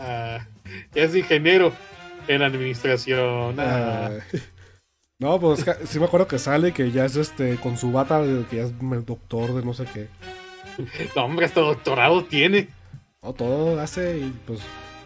[0.00, 0.46] ah,
[0.94, 1.72] ya es ingeniero
[2.28, 3.58] en administración.
[3.58, 4.10] ah.
[4.10, 4.38] ah.
[5.18, 8.44] No, pues sí me acuerdo que sale que ya es este con su bata de
[8.46, 8.72] que ya es
[9.06, 10.08] doctor de no sé qué.
[11.16, 12.68] No, hombre, hasta doctorado tiene.
[13.22, 14.60] No, todo hace y pues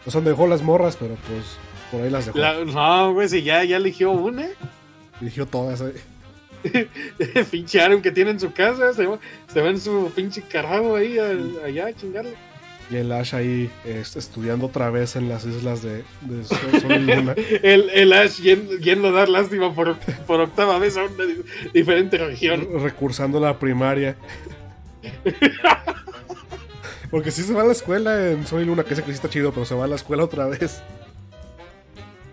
[0.04, 1.56] no dónde dejó las morras, pero pues
[1.92, 2.38] por ahí las dejó.
[2.38, 4.48] La- no, güey, si ya, ya eligió una,
[5.20, 5.80] Eligió todas.
[5.82, 5.94] eh.
[7.50, 9.18] pinche Aaron que tiene en su casa, se va,
[9.52, 12.34] se va en su pinche carajo ahí al- allá a chingarle.
[12.90, 16.92] Y el Ash ahí es- estudiando otra vez en las islas de, de Sol, Sol
[16.92, 17.34] y Luna.
[17.62, 19.96] El, el Ash yendo, yendo a dar lástima por,
[20.26, 21.42] por octava vez a una di-
[21.72, 22.66] diferente región.
[22.82, 24.16] recursando la primaria.
[27.10, 29.28] Porque sí se va a la escuela en Soy Luna, que ese que sí está
[29.28, 30.80] chido, pero se va a la escuela otra vez.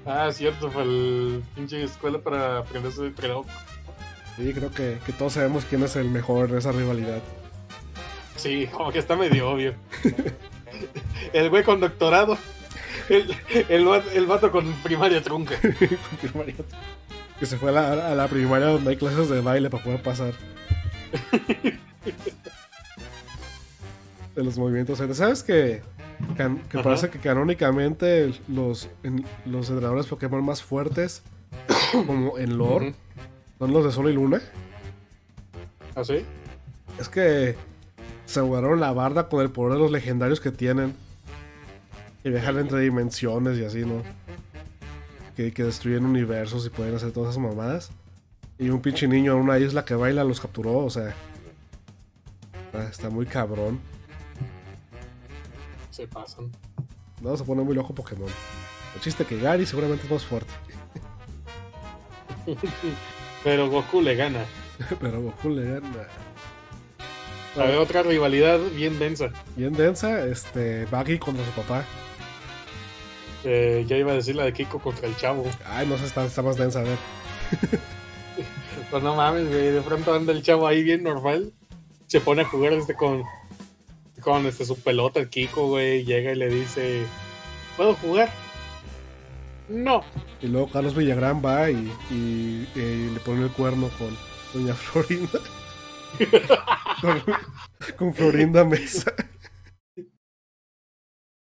[0.06, 3.46] Ah, cierto, fue el pinche escuela para aprenderse de reloj.
[4.38, 7.22] Sí, creo que, que todos sabemos quién es el mejor en esa rivalidad.
[8.36, 9.74] Sí, como que está medio obvio.
[11.34, 12.38] el güey con doctorado.
[13.10, 13.36] El,
[13.70, 15.56] el, el vato con primaria trunca.
[15.62, 16.56] Con primaria.
[17.40, 20.02] que se fue a la, a la primaria donde hay clases de baile para poder
[20.04, 20.34] pasar.
[24.36, 24.98] de los movimientos.
[25.16, 25.44] ¿Sabes
[26.36, 26.84] can- que Ajá.
[26.84, 31.24] parece que canónicamente los, en- los entrenadores Pokémon más fuertes,
[31.92, 32.94] como en lore.
[33.60, 34.42] Son los de Sol y Luna?
[35.96, 36.26] ¿Ah, sí?
[37.00, 37.56] Es que
[38.26, 40.96] se jugaron la barda con el poder de los legendarios que tienen.
[42.22, 44.04] Que viajan entre dimensiones y así, ¿no?
[45.36, 47.92] Que, que destruyen universos y pueden hacer todas esas mamadas.
[48.60, 51.16] Y un pinche niño en una isla que baila los capturó, o sea.
[52.66, 53.80] Está, está muy cabrón.
[55.90, 56.52] Se pasan.
[57.22, 58.30] No, se pone muy loco Pokémon.
[58.94, 60.54] El chiste que Gary seguramente es más fuerte.
[63.44, 64.46] Pero Goku le gana.
[65.00, 66.08] Pero Goku le gana.
[67.56, 69.30] A ver, otra rivalidad bien densa.
[69.56, 71.84] Bien densa, este, Baggy contra su papá.
[73.44, 75.44] Eh, ya iba a decir la de Kiko contra el chavo.
[75.66, 76.98] Ay, no sé, está, está más densa, a ver.
[78.90, 79.72] Pues no mames, güey.
[79.72, 81.52] De pronto anda el chavo ahí bien normal.
[82.06, 83.24] Se pone a jugar este con.
[84.22, 86.06] Con este su pelota, el Kiko, güey.
[86.06, 87.04] Llega y le dice.
[87.76, 88.30] ¿Puedo jugar?
[89.70, 90.02] No.
[90.42, 94.16] Y luego Carlos Villagrán va y, y- y le pone el cuerno con
[94.54, 95.40] Doña Florinda.
[97.02, 97.22] con,
[97.98, 99.14] con Florinda Mesa.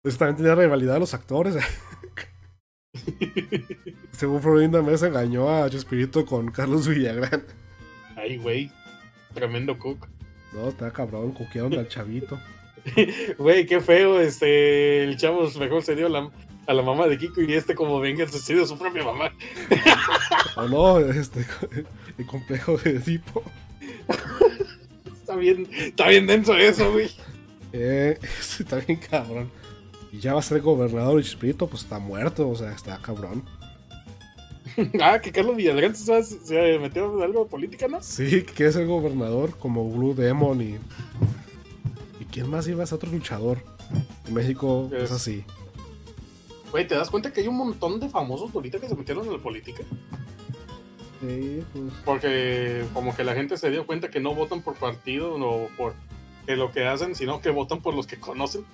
[0.02, 1.56] Pues también tenía rivalidad de los actores.
[4.12, 7.44] Según Florinda Mesa engañó a Chespirito con Carlos Villagrán.
[8.16, 8.70] Ay, güey.
[9.34, 10.08] Tremendo cook.
[10.52, 12.40] No, está cabrón, coquearon al chavito.
[13.38, 16.30] Güey, qué feo, este, el chavo mejor se dio a la,
[16.68, 19.32] a la mamá de Kiko y este como venga se dio a su propia mamá.
[20.56, 21.46] O no, este,
[22.18, 23.42] el complejo de tipo.
[25.12, 27.08] Está bien, está bien denso eso, güey.
[27.72, 28.18] Eh,
[28.60, 29.50] está bien cabrón.
[30.12, 33.44] Y ya va a ser gobernador y Chespirito, pues está muerto, o sea, está cabrón.
[35.02, 38.00] Ah, que Carlos Villarreal se, se metió en algo de política, ¿no?
[38.02, 40.78] Sí, que quiere ser gobernador como Blue Demon y.
[42.20, 43.58] ¿Y quién más iba a ser otro luchador?
[44.28, 45.44] En México es Es- así.
[46.70, 49.32] Güey, ¿te das cuenta que hay un montón de famosos ahorita que se metieron en
[49.32, 49.82] la política?
[51.20, 51.92] Sí, pues.
[52.04, 55.94] Porque como que la gente se dio cuenta que no votan por partido o por
[56.46, 58.64] que lo que hacen, sino que votan por los que conocen.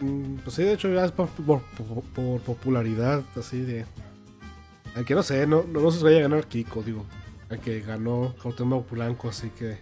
[0.00, 3.86] mm, Pues sí, de hecho ya es por, por- por- por popularidad, así de.
[4.96, 7.04] Aunque no sé, no, no, no si vaya a ganar Kiko, digo.
[7.50, 9.78] Aunque ganó Cuauhtémoc Blanco, así que.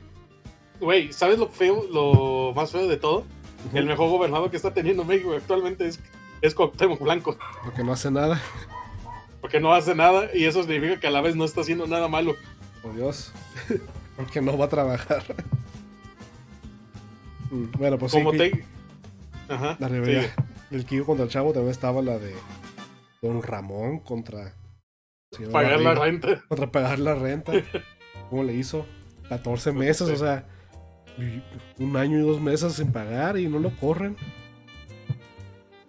[0.80, 3.24] Güey, ¿sabes lo feo, lo más feo de todo?
[3.72, 6.00] El mejor gobernador que está teniendo México actualmente es,
[6.40, 7.36] es Cuauhtémoc Blanco.
[7.64, 8.40] Porque no hace nada.
[9.40, 12.08] Porque no hace nada y eso significa que a la vez no está haciendo nada
[12.08, 12.34] malo.
[12.82, 13.32] Por Dios.
[14.16, 15.22] Porque no va a trabajar.
[17.50, 18.64] Mm, Bueno, pues sí, Como te...
[19.48, 19.76] Ajá.
[19.78, 19.94] la sí.
[19.94, 20.30] rivalidad
[20.70, 22.34] del Kiko contra el Chavo también estaba la de
[23.20, 24.54] Don Ramón contra.
[25.50, 26.42] Pagar la renta.
[26.48, 27.52] Contra pagar la renta.
[28.30, 28.86] ¿Cómo le hizo?
[29.28, 30.46] 14 meses, o sea,
[31.78, 34.16] un año y dos meses sin pagar y no lo corren.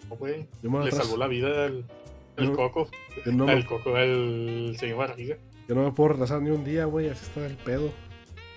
[0.10, 0.48] Oh, güey.
[0.62, 1.86] Le salvó la vida al,
[2.38, 2.90] Yo- Coco.
[3.26, 5.38] no, me, Al Coco, al señor Barriga.
[5.68, 7.92] yo no me puedo retrasar ni un día, güey, así está el pedo.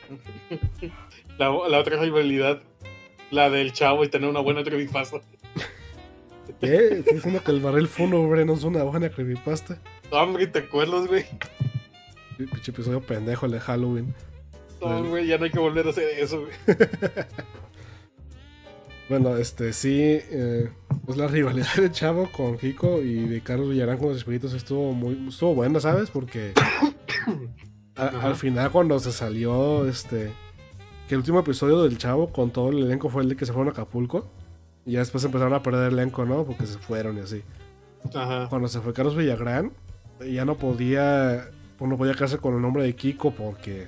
[1.38, 2.62] La, la otra rivalidad,
[3.30, 5.20] la del chavo y tener una buena creepypasta.
[6.60, 6.76] ¿Qué?
[6.92, 9.78] Estoy diciendo que el barril fúnebre no es una buena creepypasta.
[10.10, 11.26] Hombre, ¿te acuerdas, güey?
[12.38, 14.14] Pinche episodio pendejo el de Halloween.
[14.81, 16.53] No, güey, ya no hay que volver a hacer eso, güey.
[19.09, 20.68] Bueno, este sí, eh,
[21.05, 24.93] pues la rivalidad de Chavo con Kiko y de Carlos Villarán con los espíritus estuvo
[24.93, 26.11] muy estuvo buena, ¿sabes?
[26.11, 26.53] Porque
[27.95, 30.33] a- al final cuando se salió este
[31.09, 33.53] que el último episodio del Chavo con todo el elenco fue el de que se
[33.53, 34.27] fueron a Acapulco
[34.85, 36.43] y ya después empezaron a perder el elenco, ¿no?
[36.45, 37.43] Porque se fueron y así.
[38.12, 38.49] Ajá.
[38.49, 39.70] Cuando se fue Carlos Villagrán,
[40.29, 41.49] ya no podía
[41.79, 43.87] pues no podía quedarse con el nombre de Kiko porque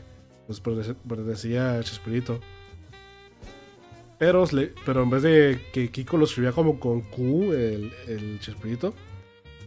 [0.48, 2.40] pues pertenecía a Chespirito.
[4.18, 8.40] Pero, le- pero en vez de que Kiko lo escribía como con Q, el, el
[8.40, 8.92] Chespirito,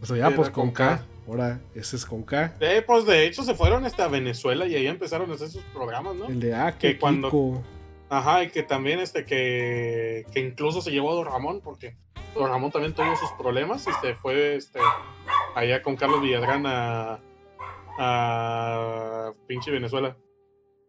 [0.02, 0.98] o sea, ya Era pues con con K.
[0.98, 1.04] K.
[1.26, 2.56] Ahora ese es con K.
[2.60, 6.16] Eh, pues de hecho se fueron hasta Venezuela y ahí empezaron a hacer sus programas,
[6.16, 6.26] ¿no?
[6.26, 7.62] El de A, Que que cuando- Kiko.
[8.10, 11.96] Ajá, y que también este que, que incluso se llevó a Don Ramón, porque
[12.34, 14.80] Don Ramón también tuvo sus problemas y se fue este
[15.54, 17.20] allá con Carlos Villadrán a,
[17.98, 20.14] a pinche Venezuela.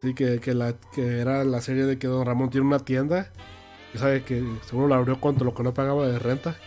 [0.04, 3.30] Sí, que, que, la, que era la serie de que Don Ramón tiene una tienda.
[3.94, 6.58] Y sabe que seguro la abrió cuando lo que no pagaba de renta.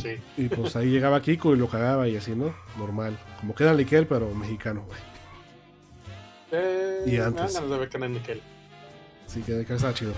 [0.00, 0.16] Sí.
[0.36, 2.54] Y pues ahí llegaba Kiko y lo cagaba y así, ¿no?
[2.78, 3.18] Normal.
[3.40, 5.00] Como queda Liquel, pero mexicano, güey.
[6.52, 7.60] Eh, Y antes.
[7.68, 8.40] ver Kenan Nickel.
[9.26, 10.12] Sí, que, que estaba chido.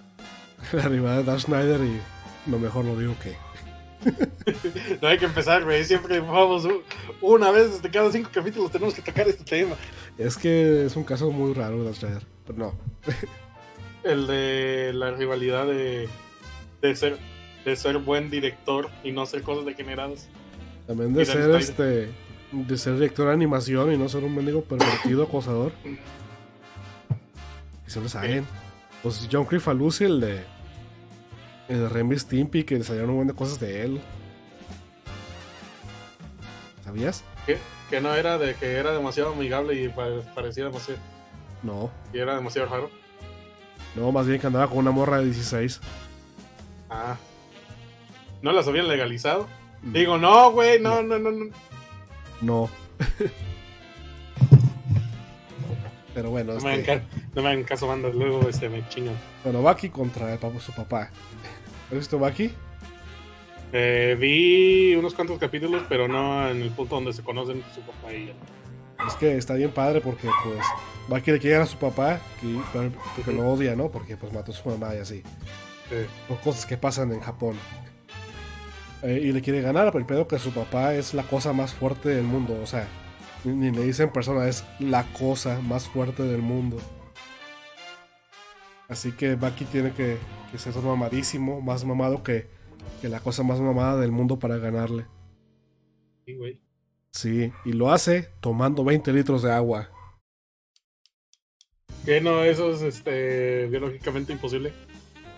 [0.72, 2.00] La rivalidad de Dan Schneider y
[2.50, 3.36] lo mejor lo digo que.
[5.02, 5.84] No hay que empezar, güey.
[5.84, 6.66] Siempre vamos
[7.20, 9.76] una vez desde cada cinco capítulos tenemos que tocar este tema.
[10.18, 12.26] Es que es un caso muy raro Dan Schneider.
[12.46, 12.78] Pero no.
[14.04, 16.08] El de la rivalidad de,
[16.80, 17.18] de ser
[17.64, 20.28] de ser buen director y no hacer cosas degeneradas.
[20.86, 22.08] También de ser este.
[22.52, 25.72] De ser director de animación y no ser un mendigo pervertido acosador.
[27.84, 28.46] Que siempre salen.
[29.02, 30.44] Pues John Crifalusi, el de.
[31.70, 34.00] El Remy Stimpy, que salieron un montón de cosas de él.
[36.84, 37.22] ¿Sabías?
[37.46, 37.58] Que,
[37.88, 41.00] que no era de que era demasiado amigable y pa- parecía demasiado
[41.62, 41.90] No.
[42.12, 42.90] y era demasiado raro.
[43.94, 45.80] No, más bien que andaba con una morra de 16.
[46.90, 47.16] Ah.
[48.42, 49.46] No las habían legalizado.
[49.82, 51.46] Digo, no, güey, no, no, no, no.
[52.40, 52.68] No.
[56.14, 57.02] Pero bueno, No me hagan, este,
[57.34, 58.08] no me hagan caso, banda.
[58.08, 59.14] Luego este, me chingan.
[59.44, 61.10] bueno, Baki contra el su papá.
[61.90, 62.50] ¿Has visto Baki?
[63.72, 68.12] Eh, vi unos cuantos capítulos, pero no en el punto donde se conocen su papá
[68.12, 68.32] y ella.
[69.06, 70.58] Es que está bien padre porque pues
[71.08, 73.88] Baki le quiere a su papá que, pero- porque lo odia, ¿no?
[73.90, 75.22] Porque pues mató a su mamá y así.
[76.28, 77.56] Son cosas que pasan en Japón.
[79.02, 81.72] Eh, y le quiere ganar, pero el pedo que su papá es la cosa más
[81.74, 82.58] fuerte del mundo.
[82.62, 82.86] O sea,
[83.44, 86.76] ni, ni le dicen persona, es la cosa más fuerte del mundo.
[88.90, 90.18] Así que Baki tiene que,
[90.50, 92.48] que ser mamadísimo, más mamado que,
[93.00, 95.06] que la cosa más mamada del mundo para ganarle.
[96.26, 96.60] sí, güey.
[97.12, 99.90] Sí, y lo hace tomando 20 litros de agua.
[102.04, 104.72] Que no, eso es este, biológicamente imposible.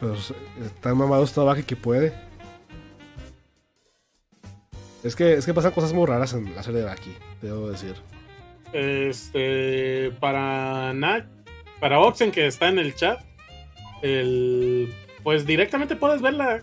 [0.00, 0.34] Pues
[0.80, 2.12] tan mamado está Baki que puede.
[5.02, 7.96] Es que, es que pasan cosas muy raras en la serie de Baki, debo decir.
[8.72, 11.26] Este, para Nat,
[11.80, 13.20] para Oxen que está en el chat,
[14.02, 14.92] el,
[15.22, 16.62] pues directamente puedes ver la,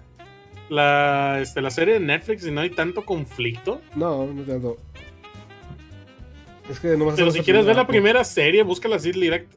[0.70, 3.82] la, este, la serie de Netflix y no hay tanto conflicto.
[3.96, 4.78] No, no tanto.
[6.70, 9.52] Es que no Pero si quieres ver la primera serie, búscala así direct.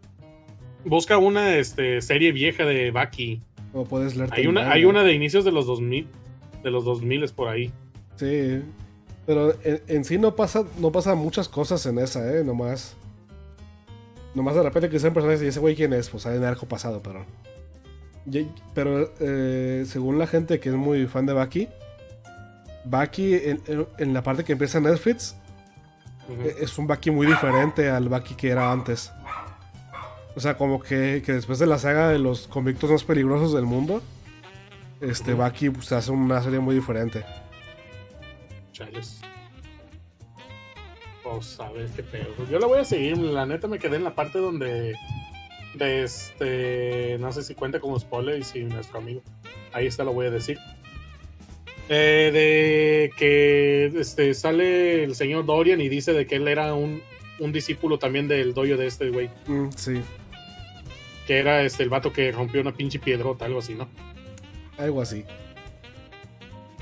[0.84, 3.40] Busca una este, serie vieja de Baki.
[3.74, 4.30] O puedes leer.
[4.32, 6.08] Hay una, hay una de inicios de los 2000,
[6.62, 7.70] de los 2000 por ahí.
[8.16, 8.62] Sí.
[9.26, 12.96] Pero en, en, sí no pasa, no pasa muchas cosas en esa, eh, nomás.
[14.34, 16.66] Nomás de repente que sean personajes y ese güey quién es, pues hay en arco
[16.66, 17.24] pasado, pero.
[18.74, 21.68] Pero eh, según la gente que es muy fan de Baki,
[22.84, 23.62] Baki en,
[23.98, 25.36] en la parte que empieza Netflix
[26.28, 26.54] uh -huh.
[26.60, 29.12] es un Baki muy diferente al Baki que era antes.
[30.34, 33.64] O sea, como que, que después de la saga de los convictos más peligrosos del
[33.64, 34.02] mundo,
[35.00, 35.38] este uh -huh.
[35.38, 37.24] Baki pues, hace una serie muy diferente.
[38.72, 39.20] Chales.
[41.22, 42.28] Pues a ver qué pedo.
[42.50, 43.18] Yo la voy a seguir.
[43.18, 44.94] La neta me quedé en la parte donde.
[45.74, 47.16] De este.
[47.18, 49.22] No sé si cuenta como spoiler y si nuestro amigo.
[49.72, 50.58] Ahí está, lo voy a decir.
[51.88, 57.02] Eh, de que este, sale el señor Dorian y dice de que él era un,
[57.38, 59.30] un discípulo también del doyo de este güey.
[59.46, 60.00] Mm, sí.
[61.26, 63.88] Que era este, el vato que rompió una pinche piedrota, algo así, ¿no?
[64.78, 65.24] Algo así.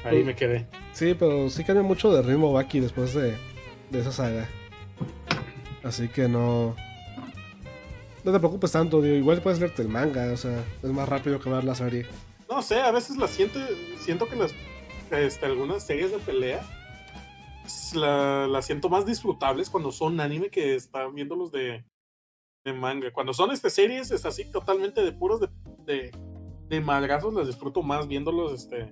[0.05, 0.67] Ahí me quedé.
[0.93, 3.35] Sí, pero sí cambia mucho de ritmo Baki después de,
[3.91, 4.49] de esa saga.
[5.83, 6.77] Así que no.
[8.25, 11.41] No te preocupes tanto, digo, igual puedes leerte el manga, o sea, es más rápido
[11.41, 12.07] que ver la serie.
[12.49, 13.59] No sé, a veces la siento,
[13.99, 14.53] siento que las
[15.11, 16.63] este, algunas series de pelea
[17.95, 21.85] la, la, siento más disfrutables cuando son anime que están viéndolos de,
[22.65, 23.13] de manga.
[23.13, 25.49] Cuando son este, series es así totalmente de puros de,
[25.85, 26.11] de,
[26.69, 28.91] de madrazos, las disfruto más viéndolos este,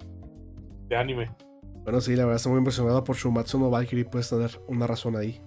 [0.88, 1.34] de anime.
[1.82, 5.16] Bueno, sí, la verdad estoy muy impresionado por Shumatsu no Valkyrie, puedes tener una razón
[5.16, 5.40] ahí.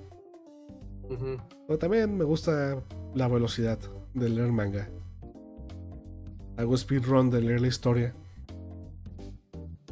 [1.11, 1.41] Uh -huh.
[1.67, 2.81] Pero también me gusta
[3.13, 3.77] la velocidad
[4.13, 4.89] de leer manga.
[6.57, 8.13] Hago speedrun de leer la historia.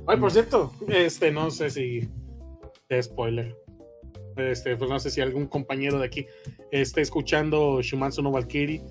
[0.08, 2.10] Ay, por cierto, este, no sé si
[3.02, 3.56] spoiler.
[4.38, 6.26] Este, pues no sé si algún compañero de aquí
[6.72, 8.82] está escuchando Shumatsu no Valkyrie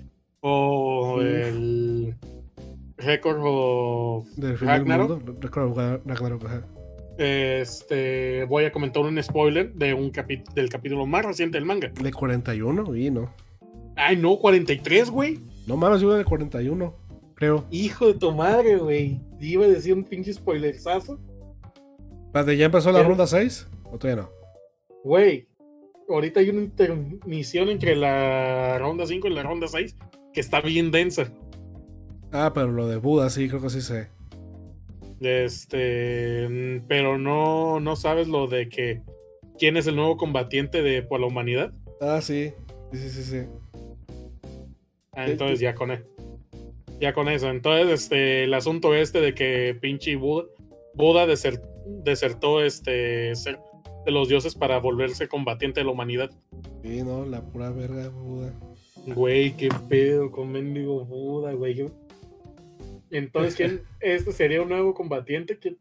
[0.41, 1.21] o mm.
[1.21, 2.15] el
[2.97, 5.41] Record o Ragnarok.
[5.41, 6.78] Record Ragnarok.
[7.19, 11.89] Este, voy a comentar un spoiler de un capi del capítulo más reciente del manga.
[11.89, 12.95] ¿De 41?
[12.95, 13.33] Y no.
[13.97, 15.37] Ay, no, 43, güey.
[15.67, 16.95] No mames, yo de 41,
[17.35, 17.65] creo.
[17.71, 19.19] Hijo de tu madre, güey.
[19.37, 21.19] Iba a decir un pinche spoilerazo.
[22.27, 23.67] ¿Espérate, ya empezó la ronda 6?
[23.91, 24.29] ¿O todavía no?
[25.03, 25.49] Güey,
[26.07, 29.93] ahorita hay una intermisión entre la ronda 5 y la ronda 6
[30.31, 31.29] que está bien densa.
[32.31, 34.07] Ah, pero lo de Buda sí, creo que sí sé.
[35.21, 39.01] Este, pero no, no sabes lo de que
[39.57, 41.73] quién es el nuevo combatiente de por la humanidad.
[42.01, 42.53] Ah, sí,
[42.93, 43.41] sí, sí, sí.
[45.13, 45.91] Ah, entonces ya con,
[46.99, 47.49] ya con eso.
[47.49, 50.45] Entonces, este, el asunto este de que pinche Buda,
[50.93, 51.61] Buda desert,
[52.03, 53.59] desertó este ser
[54.05, 56.29] de los dioses para volverse combatiente de la humanidad.
[56.83, 58.53] Sí, no, la pura verga Buda.
[59.07, 61.89] Güey, qué pedo con mendigo Buda, güey.
[63.11, 63.83] Entonces, ¿quién?
[63.99, 65.57] Este sería un nuevo combatiente.
[65.57, 65.77] que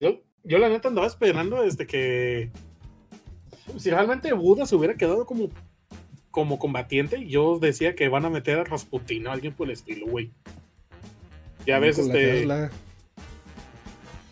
[0.00, 2.50] Yo, yo la neta andaba esperando desde que.
[3.78, 5.50] Si realmente Buda se hubiera quedado como,
[6.30, 10.06] como combatiente, yo decía que van a meter a Rasputin o alguien por el estilo,
[10.06, 10.32] güey.
[11.66, 12.32] Ya ves, Nikola este.
[12.32, 12.70] Tesla.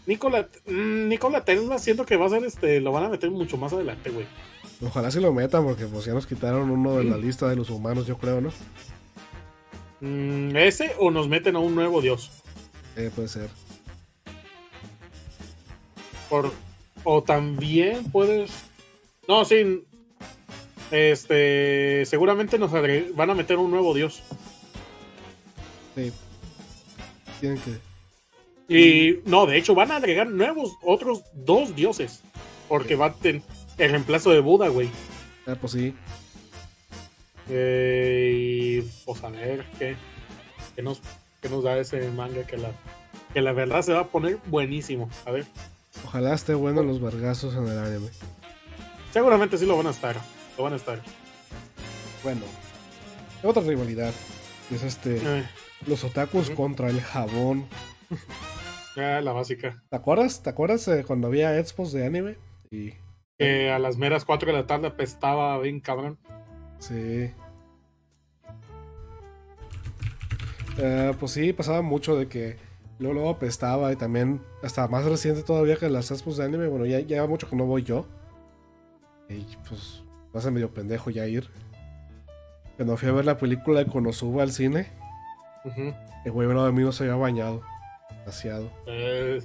[0.07, 2.81] Nikola, mm, Nikola Tesla siento que va a ser este.
[2.81, 4.27] Lo van a meter mucho más adelante, güey.
[4.83, 7.71] Ojalá se lo metan porque pues ya nos quitaron uno de la lista de los
[7.71, 8.51] humanos, yo creo, ¿no?
[10.01, 12.31] Mm, ¿Ese o nos meten a un nuevo dios?
[12.97, 13.49] Eh, puede ser.
[16.29, 16.53] Por,
[17.05, 18.51] o también puedes.
[19.29, 19.85] No, sí.
[20.91, 22.05] Este.
[22.07, 24.23] Seguramente nos agre- van a meter un nuevo dios.
[25.95, 26.13] Sí.
[27.41, 27.79] Tienen que.
[28.67, 32.23] Y no, de hecho, van a agregar nuevos, otros dos dioses.
[32.69, 33.43] Porque va a tener
[33.77, 34.89] el reemplazo de Buda, güey.
[35.47, 35.95] Ah, pues sí.
[37.51, 39.97] Eh, y pues a ver qué,
[40.75, 41.01] qué, nos,
[41.43, 42.71] qué nos da ese manga que la,
[43.33, 45.09] que la verdad se va a poner buenísimo.
[45.27, 45.47] A ver,
[46.05, 48.09] Ojalá esté bueno los vergazos en el anime.
[49.13, 50.17] seguramente sí lo van a estar.
[50.57, 51.01] Lo van a estar.
[52.23, 52.43] Bueno.
[53.43, 54.13] Otra rivalidad.
[54.71, 55.17] Es este.
[55.17, 55.45] Eh,
[55.87, 57.67] Los otakus contra el jabón.
[58.97, 59.83] ya la básica.
[59.91, 60.43] ¿Te acuerdas?
[60.43, 62.37] ¿Te acuerdas eh, cuando había expos de anime?
[62.71, 62.93] Y.
[63.39, 66.19] Que a las meras 4 de la tarde apestaba bien cabrón.
[66.79, 67.31] Sí.
[70.79, 72.57] Eh, pues sí, pasaba mucho de que
[72.99, 76.85] luego, luego apestaba y también, hasta más reciente todavía que las expos de anime, bueno,
[76.87, 78.07] ya lleva mucho que no voy yo.
[79.29, 80.03] Y pues,
[80.35, 81.49] va a ser medio pendejo ya ir.
[82.77, 84.89] Cuando fui a ver la película de Konosuba al cine,
[85.65, 85.95] Ujú.
[86.25, 87.63] el güey de mí no se había bañado.
[88.21, 88.71] Demasiado.
[88.87, 89.41] Eh,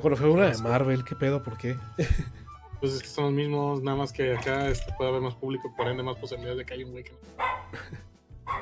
[0.00, 1.42] cuando fue una de Marvel, ¿qué pedo?
[1.42, 1.76] ¿Por qué?
[2.80, 5.72] pues es que son los mismos, nada más que acá este, puede haber más público,
[5.76, 7.18] por ende más posibilidades de que haya un güey que no.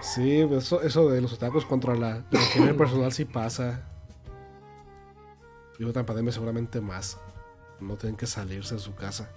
[0.00, 3.82] Sí, eso, eso de los otakus contra la, la personal sí pasa.
[5.78, 7.18] Y otra pandemia seguramente más.
[7.80, 9.30] No tienen que salirse de su casa.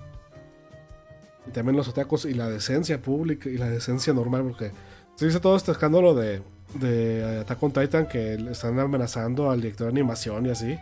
[1.48, 4.72] Y también los otakus y la decencia pública y la decencia normal, porque
[5.16, 6.42] se dice todo este escándalo de,
[6.76, 10.78] de Attack on Titan que le están amenazando al director de animación y así.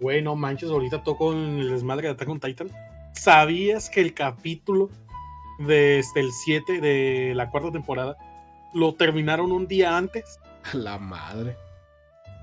[0.00, 2.68] Güey, no manches, ahorita toco en el desmadre de Attack on Titan.
[3.16, 4.90] ¿Sabías que el capítulo
[5.58, 8.16] de este, el 7 de la cuarta temporada
[8.74, 10.38] lo terminaron un día antes?
[10.74, 11.56] La madre.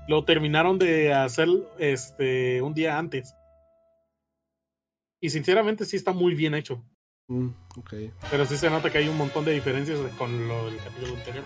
[0.08, 1.48] Lo terminaron de hacer
[1.78, 3.34] este un día antes.
[5.20, 6.84] Y sinceramente sí está muy bien hecho.
[7.28, 7.48] Mm,
[7.78, 7.94] ok.
[8.30, 11.44] Pero sí se nota que hay un montón de diferencias con lo del capítulo anterior.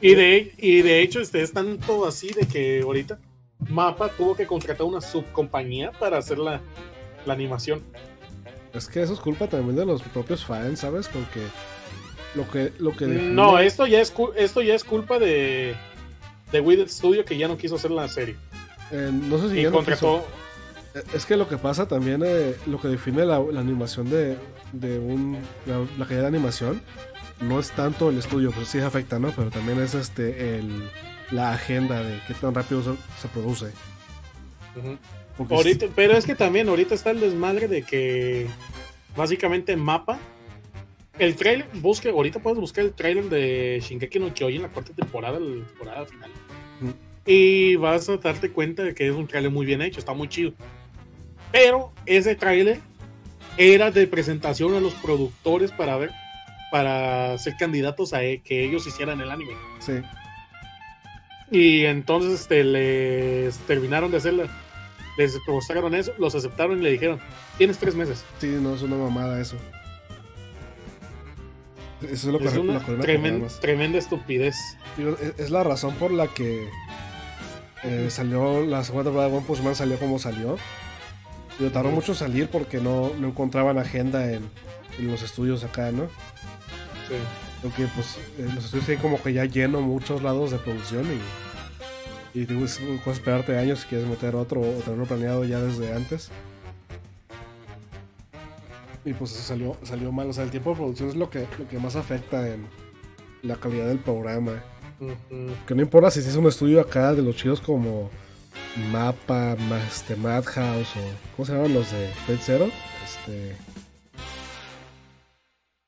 [0.00, 3.20] Y de, y de hecho, este es tanto así de que ahorita
[3.68, 6.60] Mapa tuvo que contratar una subcompañía para hacer la,
[7.24, 7.84] la animación.
[8.74, 11.08] Es que eso es culpa también de los propios fans, ¿sabes?
[11.08, 11.40] Porque
[12.34, 15.74] lo que, lo que define- No, esto ya es, esto ya es culpa de,
[16.50, 18.36] de Wizard Studio que ya no quiso hacer la serie.
[18.90, 20.24] eh, no sé si Y ya no contrató.
[20.24, 20.42] quiso-
[20.94, 24.36] Eh, Es que lo que pasa también, eh, lo que define la, la animación de,
[24.72, 25.38] de un.
[25.66, 26.82] La, la calidad de animación
[27.40, 29.30] no es tanto el estudio, pues sí afecta, ¿no?
[29.30, 30.90] Pero también es este el,
[31.30, 32.90] la agenda de qué tan rápido se,
[33.22, 33.72] se produce.
[34.74, 34.98] Porque
[35.50, 38.46] Ahorita, pero es que también ahorita está el desmadre de que
[39.16, 40.18] básicamente mapa.
[41.18, 44.92] El trailer, busque, ahorita puedes buscar el trailer de Shingeki no Kyojin en la cuarta
[44.94, 46.30] temporada, la temporada final.
[46.80, 46.92] Ujú.
[47.26, 50.28] Y vas a darte cuenta de que es un trailer muy bien hecho, está muy
[50.28, 50.52] chido.
[51.52, 52.80] Pero ese trailer
[53.58, 56.10] era de presentación a los productores para ver,
[56.70, 59.52] para ser candidatos a e- que ellos hicieran el anime.
[59.78, 59.92] sí,
[61.50, 64.61] Y entonces este, les terminaron de hacerla.
[65.18, 67.20] Les mostraron eso, los aceptaron y le dijeron,
[67.58, 68.24] tienes tres meses.
[68.38, 69.56] sí, no es una mamada eso.
[72.02, 74.56] Eso es lo que es una que arruina tremen- tremenda estupidez.
[74.96, 76.68] Digo, es, es la razón por la que
[77.84, 80.56] eh, salió la segunda temporada de One Punch Man salió como salió.
[81.60, 84.48] Y tardó mucho salir porque no, no encontraban agenda en,
[84.98, 86.06] en los estudios acá, ¿no?
[87.08, 87.14] Sí.
[87.62, 91.20] Porque pues eh, los estudios tienen como que ya lleno muchos lados de producción y,
[92.34, 95.92] y digo, es puedes esperarte años si quieres meter otro o tenerlo planeado ya desde
[95.92, 96.30] antes.
[99.04, 100.28] Y pues eso salió, salió mal.
[100.28, 102.66] O sea, el tiempo de producción es lo que, lo que más afecta en
[103.42, 104.62] la calidad del programa.
[105.66, 108.08] Que no importa si es un estudio acá de los chidos como
[108.92, 111.00] Mapa, ma- este, Madhouse o.
[111.36, 112.66] ¿Cómo se llaman los de Fate Zero?
[113.04, 113.56] Este.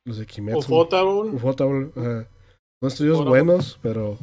[0.04, 0.58] Los de Kimetsu.
[0.58, 2.26] Ufotable, Ufotable, ajá.
[2.80, 4.18] Son estudios buenos, pero.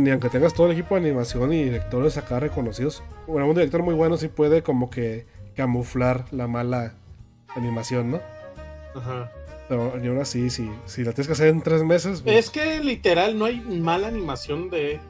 [0.00, 3.02] Ni aunque tengas todo el equipo de animación y directores acá reconocidos.
[3.26, 6.94] Bueno, un director muy bueno sí puede como que camuflar la mala
[7.56, 8.20] animación, ¿no?
[8.94, 9.30] Ajá.
[9.68, 12.20] Pero y aún así, si, si la tienes que hacer en tres meses.
[12.22, 15.00] pues, Es que literal no hay mala animación de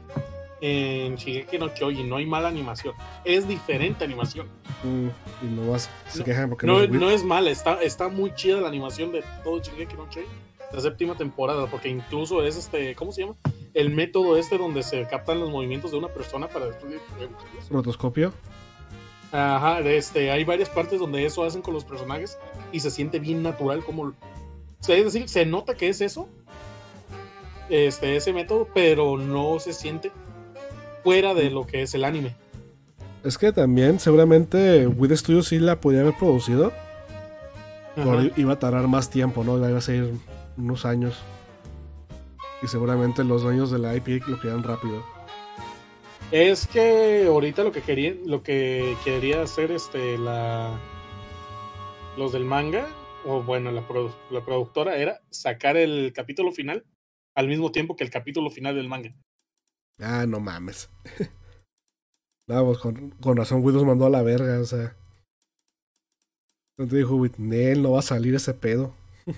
[0.61, 2.93] en Shingeki no Kyojin, no hay mala animación.
[3.25, 4.47] Es diferente animación.
[4.83, 5.07] mm,
[5.45, 8.33] y no vas, se No, quejan porque No, es no es mala, está, está muy
[8.33, 10.31] chida la animación de todo Shingeki no Kyojin.
[10.71, 13.35] La séptima temporada, porque incluso es este, ¿cómo se llama?
[13.73, 16.93] El método este donde se captan los movimientos de una persona para después.
[17.69, 18.33] Rotoscopio.
[19.31, 22.37] Ajá, este, hay varias partes donde eso hacen con los personajes
[22.71, 24.03] y se siente bien natural como...
[24.03, 24.13] O
[24.79, 26.29] sea, es decir, se nota que es eso,
[27.69, 30.11] este, ese método, pero no se siente
[31.03, 32.35] fuera de lo que es el anime.
[33.23, 36.71] Es que también, seguramente, Wit Studios sí la podía haber producido.
[37.95, 39.57] Pero iba a tardar más tiempo, ¿no?
[39.57, 40.11] Iba a ser
[40.57, 41.15] unos años.
[42.63, 45.03] Y seguramente los dueños de la IP lo querían rápido.
[46.31, 50.79] Es que ahorita lo que quería, lo que quería hacer este la
[52.17, 52.87] los del manga,
[53.25, 56.85] o bueno, la, produ- la productora era sacar el capítulo final
[57.35, 59.13] al mismo tiempo que el capítulo final del manga.
[59.99, 60.89] Ah, no mames.
[62.47, 64.95] no, pues con, con razón Wit los mandó a la verga, o sea.
[66.77, 68.95] Te dijo Wit, Nel, no va a salir ese pedo.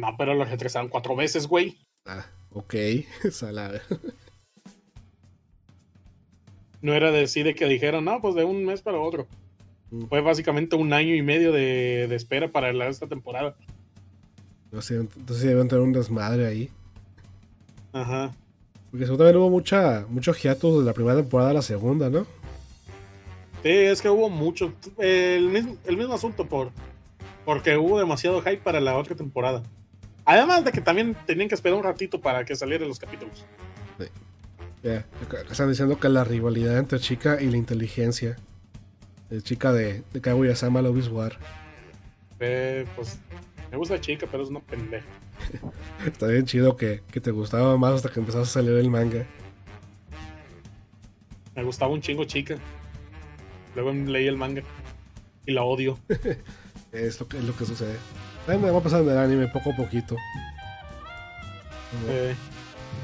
[0.00, 1.76] No, pero lo retrasaron cuatro veces, güey.
[2.08, 2.74] Ah, ok.
[3.52, 3.80] la-
[6.80, 9.26] No era de sí de que dijeron, no, pues de un mes para otro.
[9.90, 10.06] Mm.
[10.06, 13.56] Fue básicamente un año y medio de, de espera para la, esta temporada.
[14.72, 16.70] no sé, entonces deben tener un desmadre ahí.
[17.92, 18.32] Ajá.
[18.90, 22.26] Porque seguramente hubo mucha, mucho hiatus de la primera temporada a la segunda, ¿no?
[23.62, 24.72] Sí, es que hubo mucho.
[24.98, 26.70] El mismo, el mismo asunto por
[27.44, 29.62] porque hubo demasiado hype para la otra temporada.
[30.28, 33.46] Además de que también tenían que esperar un ratito para que salieran los capítulos.
[34.82, 35.06] Ya,
[35.50, 38.36] Están diciendo que la rivalidad entre chica y la inteligencia.
[39.30, 41.38] De chica de, de Kaguya-sama War.
[42.40, 43.18] Eh, pues
[43.70, 45.06] me gusta chica, pero es una pendeja.
[46.06, 49.24] Está bien chido que, que te gustaba más hasta que empezaste a salir el manga.
[51.56, 52.58] Me gustaba un chingo chica.
[53.74, 54.62] Luego leí el manga
[55.46, 55.98] y la odio.
[56.92, 57.96] Es lo que, es lo que sucede.
[58.48, 60.16] Bueno, me va pasando el anime poco a poquito.
[61.90, 62.34] Como, Eh,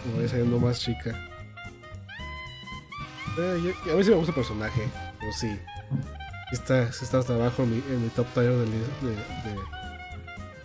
[0.03, 1.11] como voy saliendo más chica.
[3.39, 4.89] Eh, yo- a mí sí me gusta el personaje,
[5.21, 5.59] pero sí.
[6.51, 8.73] Está, está hasta abajo en mi, en mi top tier de, de,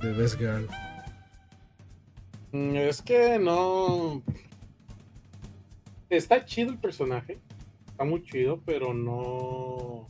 [0.02, 0.66] de, de Best Girl.
[2.54, 4.22] mm, es que no.
[6.10, 7.38] Está chido el personaje.
[7.90, 10.10] Está muy chido, pero no.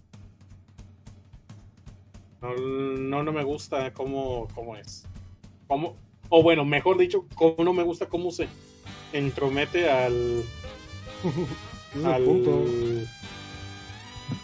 [2.42, 5.06] No, no, no me gusta cómo, cómo es.
[5.68, 5.96] Cómo,
[6.30, 8.48] o bueno, mejor dicho, cómo no me gusta cómo se
[9.14, 10.44] entromete al.
[12.06, 12.66] Al, punto.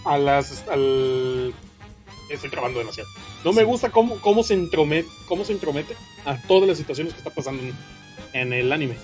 [0.03, 1.53] a las al
[2.31, 3.07] estoy trabando demasiado
[3.43, 5.95] no me gusta cómo, cómo se entromete cómo se entromete
[6.25, 7.75] a todas las situaciones que está pasando en,
[8.33, 8.95] en el anime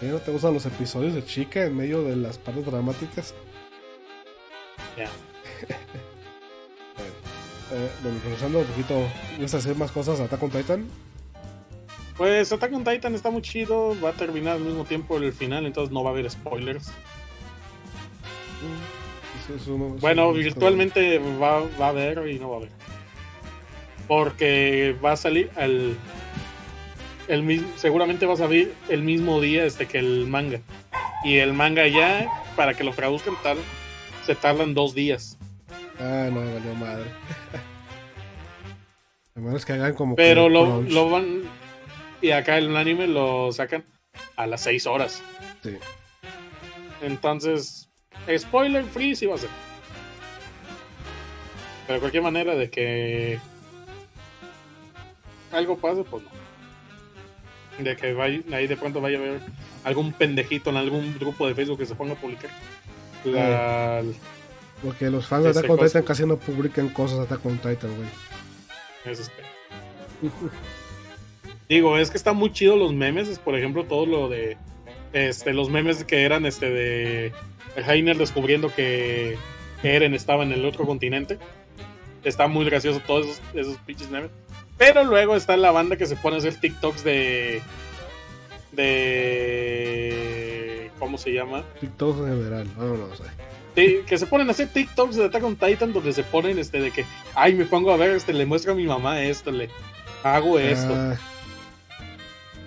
[0.00, 3.34] ¿Eh, ¿No te gustan los episodios de chica en medio de las partes dramáticas?
[4.96, 5.10] Ya.
[5.66, 5.82] Bueno,
[7.72, 8.94] eh, bueno, regresando un poquito,
[9.40, 10.88] ¿vas a hacer más cosas Attack on Titan?
[12.18, 15.64] pues Attack on Titan está muy chido va a terminar al mismo tiempo el final
[15.64, 16.90] entonces no va a haber spoilers.
[19.44, 22.70] Eso eso bueno virtualmente va, va a haber y no va a haber.
[24.08, 25.96] Porque va a salir el
[27.28, 30.60] el mismo seguramente va a salir el mismo día este que el manga.
[31.22, 32.26] Y el manga ya
[32.56, 33.58] para que lo traduzcan tal
[34.26, 35.37] se tardan dos días
[36.00, 37.04] Ah, no, valió madre.
[39.36, 40.16] A menos que hagan como.
[40.16, 41.42] pero que lo, lo van
[42.20, 43.84] y acá el anime lo sacan
[44.36, 45.22] a las seis horas
[45.62, 45.76] Sí.
[47.02, 47.88] entonces
[48.36, 49.50] spoiler free sí va a ser
[51.86, 53.38] pero de cualquier manera de que
[55.52, 59.40] algo pase pues no de que vaya, ahí de pronto vaya a haber
[59.84, 62.50] algún pendejito en algún grupo de Facebook que se ponga a publicar
[63.24, 64.02] la,
[64.82, 65.78] Porque los fans de Attack on.
[65.78, 68.08] Titan casi no publican cosas de Attack on Titan, güey.
[69.04, 69.48] Eso es peor.
[71.68, 74.56] Digo, es que están muy chidos los memes, es, por ejemplo, todo lo de
[75.12, 77.32] este, los memes que eran este de
[77.76, 79.36] Heiner descubriendo que
[79.82, 81.38] Eren estaba en el otro continente.
[82.24, 84.30] Está muy gracioso todos esos, esos pinches memes.
[84.76, 87.60] Pero luego está la banda que se pone a hacer TikToks de.
[89.58, 90.90] de.
[90.98, 91.64] ¿Cómo se llama?
[91.80, 93.20] TikTok en general, vámonos.
[93.20, 93.24] eh.
[94.06, 96.90] Que se ponen a hacer TikToks de Attack on Titan donde se ponen este de
[96.90, 99.68] que, ay, me pongo a ver, este, le muestro a mi mamá esto, le
[100.24, 100.92] hago esto.
[100.94, 101.16] Ah,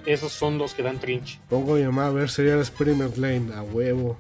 [0.06, 1.40] Esos son los que dan trinch.
[1.50, 4.18] pongo a mi mamá a ver Serial Experiment Lane, a huevo.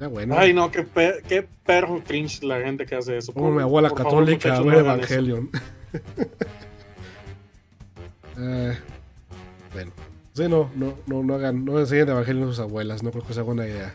[0.00, 0.36] Ya bueno.
[0.38, 3.32] Ay, no, qué, pe- qué perro cringe la gente que hace eso.
[3.32, 4.80] Como mi abuela por favor, católica a ver no.
[4.80, 5.50] Evangelion.
[8.38, 8.74] Ah.
[10.36, 13.32] Sí, no, no, no, no hagan, no enseñen Evangelion a sus abuelas, no creo que
[13.32, 13.94] sea buena idea.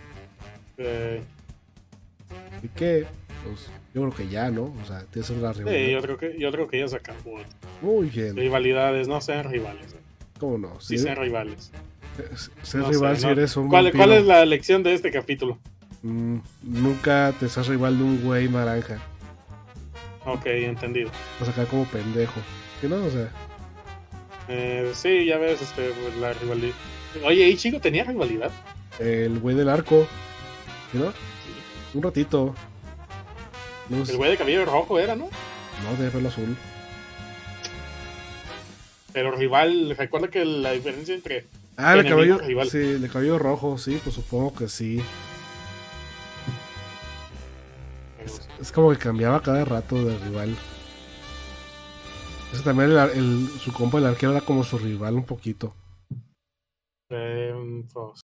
[0.80, 1.22] Eh,
[2.58, 3.06] Así que,
[3.46, 4.74] pues, yo creo que ya, ¿no?
[4.82, 5.90] O sea, tienes una sí, rivalidad.
[5.92, 7.38] yo creo que, yo creo que ya se acabó.
[7.84, 8.36] Muy bien.
[8.36, 9.96] Rivalidades, no sean rivales.
[10.40, 10.82] ¿Cómo no?
[10.82, 11.72] Sí sean rivales.
[12.64, 13.32] ser No rival sé, si no.
[13.34, 14.04] eres un ¿Cuál, vampiro.
[14.06, 15.60] cuál es la lección de este capítulo?
[16.02, 18.98] Mm, nunca te seas rival de un güey naranja.
[20.26, 21.12] Ok, entendido.
[21.40, 22.40] Vas a quedar como pendejo.
[22.82, 22.96] ¿Sí, no?
[23.06, 23.30] O sea,
[24.48, 26.76] Eh, sí, ya ves este, pues, la rivalidad.
[27.24, 28.52] Oye, ¿y Chico tenía rivalidad?
[29.00, 30.06] el güey del arco.
[30.92, 31.14] ¿Sí, no?
[31.94, 32.54] Un ratito.
[33.90, 35.28] No, El güey de cabello rojo era, ¿no?
[35.84, 36.56] no, de pelo azul.
[39.12, 41.46] Pero rival, recuerda que la diferencia entre.
[41.78, 42.38] Ah, el cabello.
[42.38, 42.70] rival.
[42.70, 45.02] Sí, el cabello rojo, sí, pues supongo que sí.
[48.62, 50.56] Es como que cambiaba cada rato de rival.
[52.54, 55.74] Ese también el, el- su compa el arquero era como su rival un poquito.
[57.10, 57.54] Eh,
[57.94, 58.22] pues,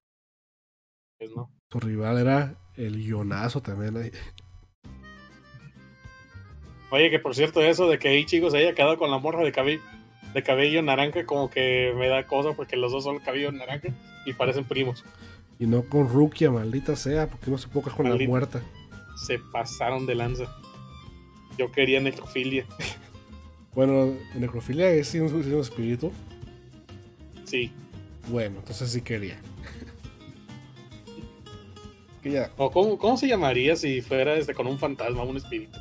[1.36, 1.50] no.
[1.72, 4.12] Su rival era el guionazo también ahí.
[6.90, 9.52] Oye, que por cierto, eso de que Ichigo se haya quedado con la morra de
[9.52, 9.82] cabello,
[10.34, 13.90] de cabello naranja, como que me da cosa porque los dos son cabello naranja
[14.26, 15.04] y parecen primos.
[15.60, 18.62] Y no con Rukia, maldita sea, porque no se puede con la muerta.
[19.28, 20.46] Se pasaron de lanza.
[21.58, 22.66] Yo quería necrofilia.
[23.78, 26.12] Bueno, en necrofilia es un, un espíritu.
[27.44, 27.72] Sí.
[28.28, 29.40] Bueno, entonces sí quería.
[32.24, 32.52] que ya.
[32.58, 35.78] ¿O cómo, cómo se llamaría si fuera este, con un fantasma, un espíritu?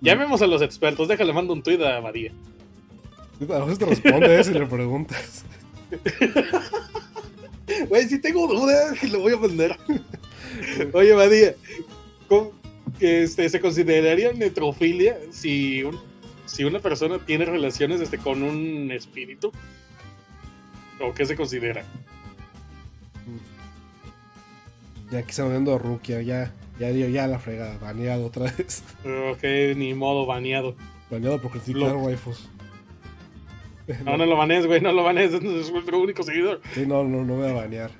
[0.00, 2.30] Llamemos a los expertos, déjale mando un tuit a María.
[3.50, 5.44] A veces te responde si le preguntas.
[7.88, 9.76] Güey, si tengo dudas, lo voy a mandar.
[10.92, 11.54] Oye, María,
[12.28, 12.52] ¿cómo
[13.00, 15.98] este, se consideraría netrofilia si, un-
[16.48, 19.52] si una persona tiene relaciones este, con un espíritu?
[21.00, 21.84] ¿O qué se considera?
[25.10, 28.82] Ya aquí estamos viendo a Rukia, ya, ya, ya, ya la fregada, baneado otra vez.
[29.32, 29.42] Ok,
[29.76, 30.74] ni modo baneado.
[31.10, 32.48] Baneado por criticar Lo- waifus.
[34.04, 35.42] No, no lo banees, güey, no lo banees, es
[35.72, 36.60] nuestro único seguidor.
[36.74, 37.90] Sí, no, no, no voy a banear.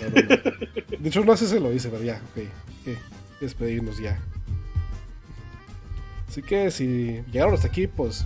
[0.00, 0.98] No, no, no.
[1.00, 2.44] De hecho, no sé si lo hice, pero ya, ok.
[2.92, 2.98] ok,
[3.40, 4.20] Despedirnos ya.
[6.32, 8.24] Así que si llegaron hasta aquí, pues.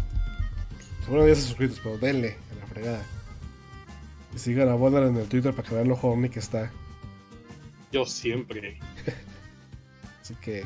[1.05, 3.03] Seguro ya se suscritos, pero denle a la fregada.
[4.33, 6.70] Y sigan a en el Twitter para que vean lo horny que está.
[7.91, 8.78] Yo siempre.
[10.23, 10.62] Así que,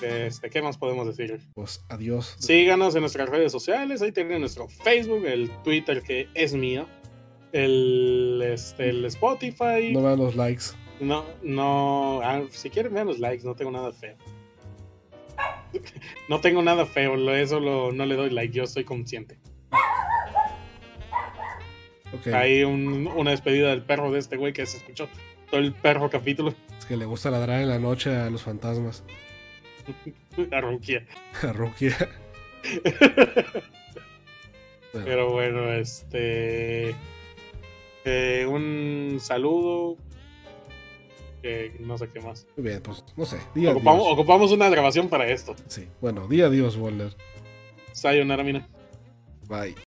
[0.00, 1.40] Este, ¿Qué más podemos decir?
[1.54, 2.36] pues, adiós.
[2.38, 4.00] Síganos en nuestras redes sociales.
[4.00, 6.86] Ahí tienen nuestro Facebook, el Twitter que es mío,
[7.50, 9.92] el, este, el Spotify.
[9.92, 10.66] No vean los likes.
[11.00, 12.20] No, no.
[12.22, 13.44] ah, si quieren, vean los likes.
[13.44, 14.14] No tengo nada feo.
[16.28, 17.14] No tengo nada feo.
[17.34, 18.52] Eso lo- no le doy like.
[18.54, 19.38] Yo soy consciente.
[22.12, 22.26] Ok.
[22.34, 25.08] Hay un- una despedida del perro de este güey que se escuchó
[25.50, 26.54] todo el perro capítulo.
[26.78, 29.04] Es que le gusta ladrar en la noche a los fantasmas.
[30.52, 31.06] A Rukia.
[31.42, 31.96] A Rukia.
[34.92, 36.94] Bueno, Pero bueno, este.
[38.04, 39.96] eh, un saludo.
[41.42, 42.46] Que no sé qué más.
[42.56, 43.38] muy bien, pues, no sé.
[43.68, 45.54] Ocupamos, ocupamos una grabación para esto.
[45.68, 47.16] Sí, bueno, día adiós, Boulder.
[47.92, 48.68] Sayonara, mina.
[49.48, 49.74] Bye.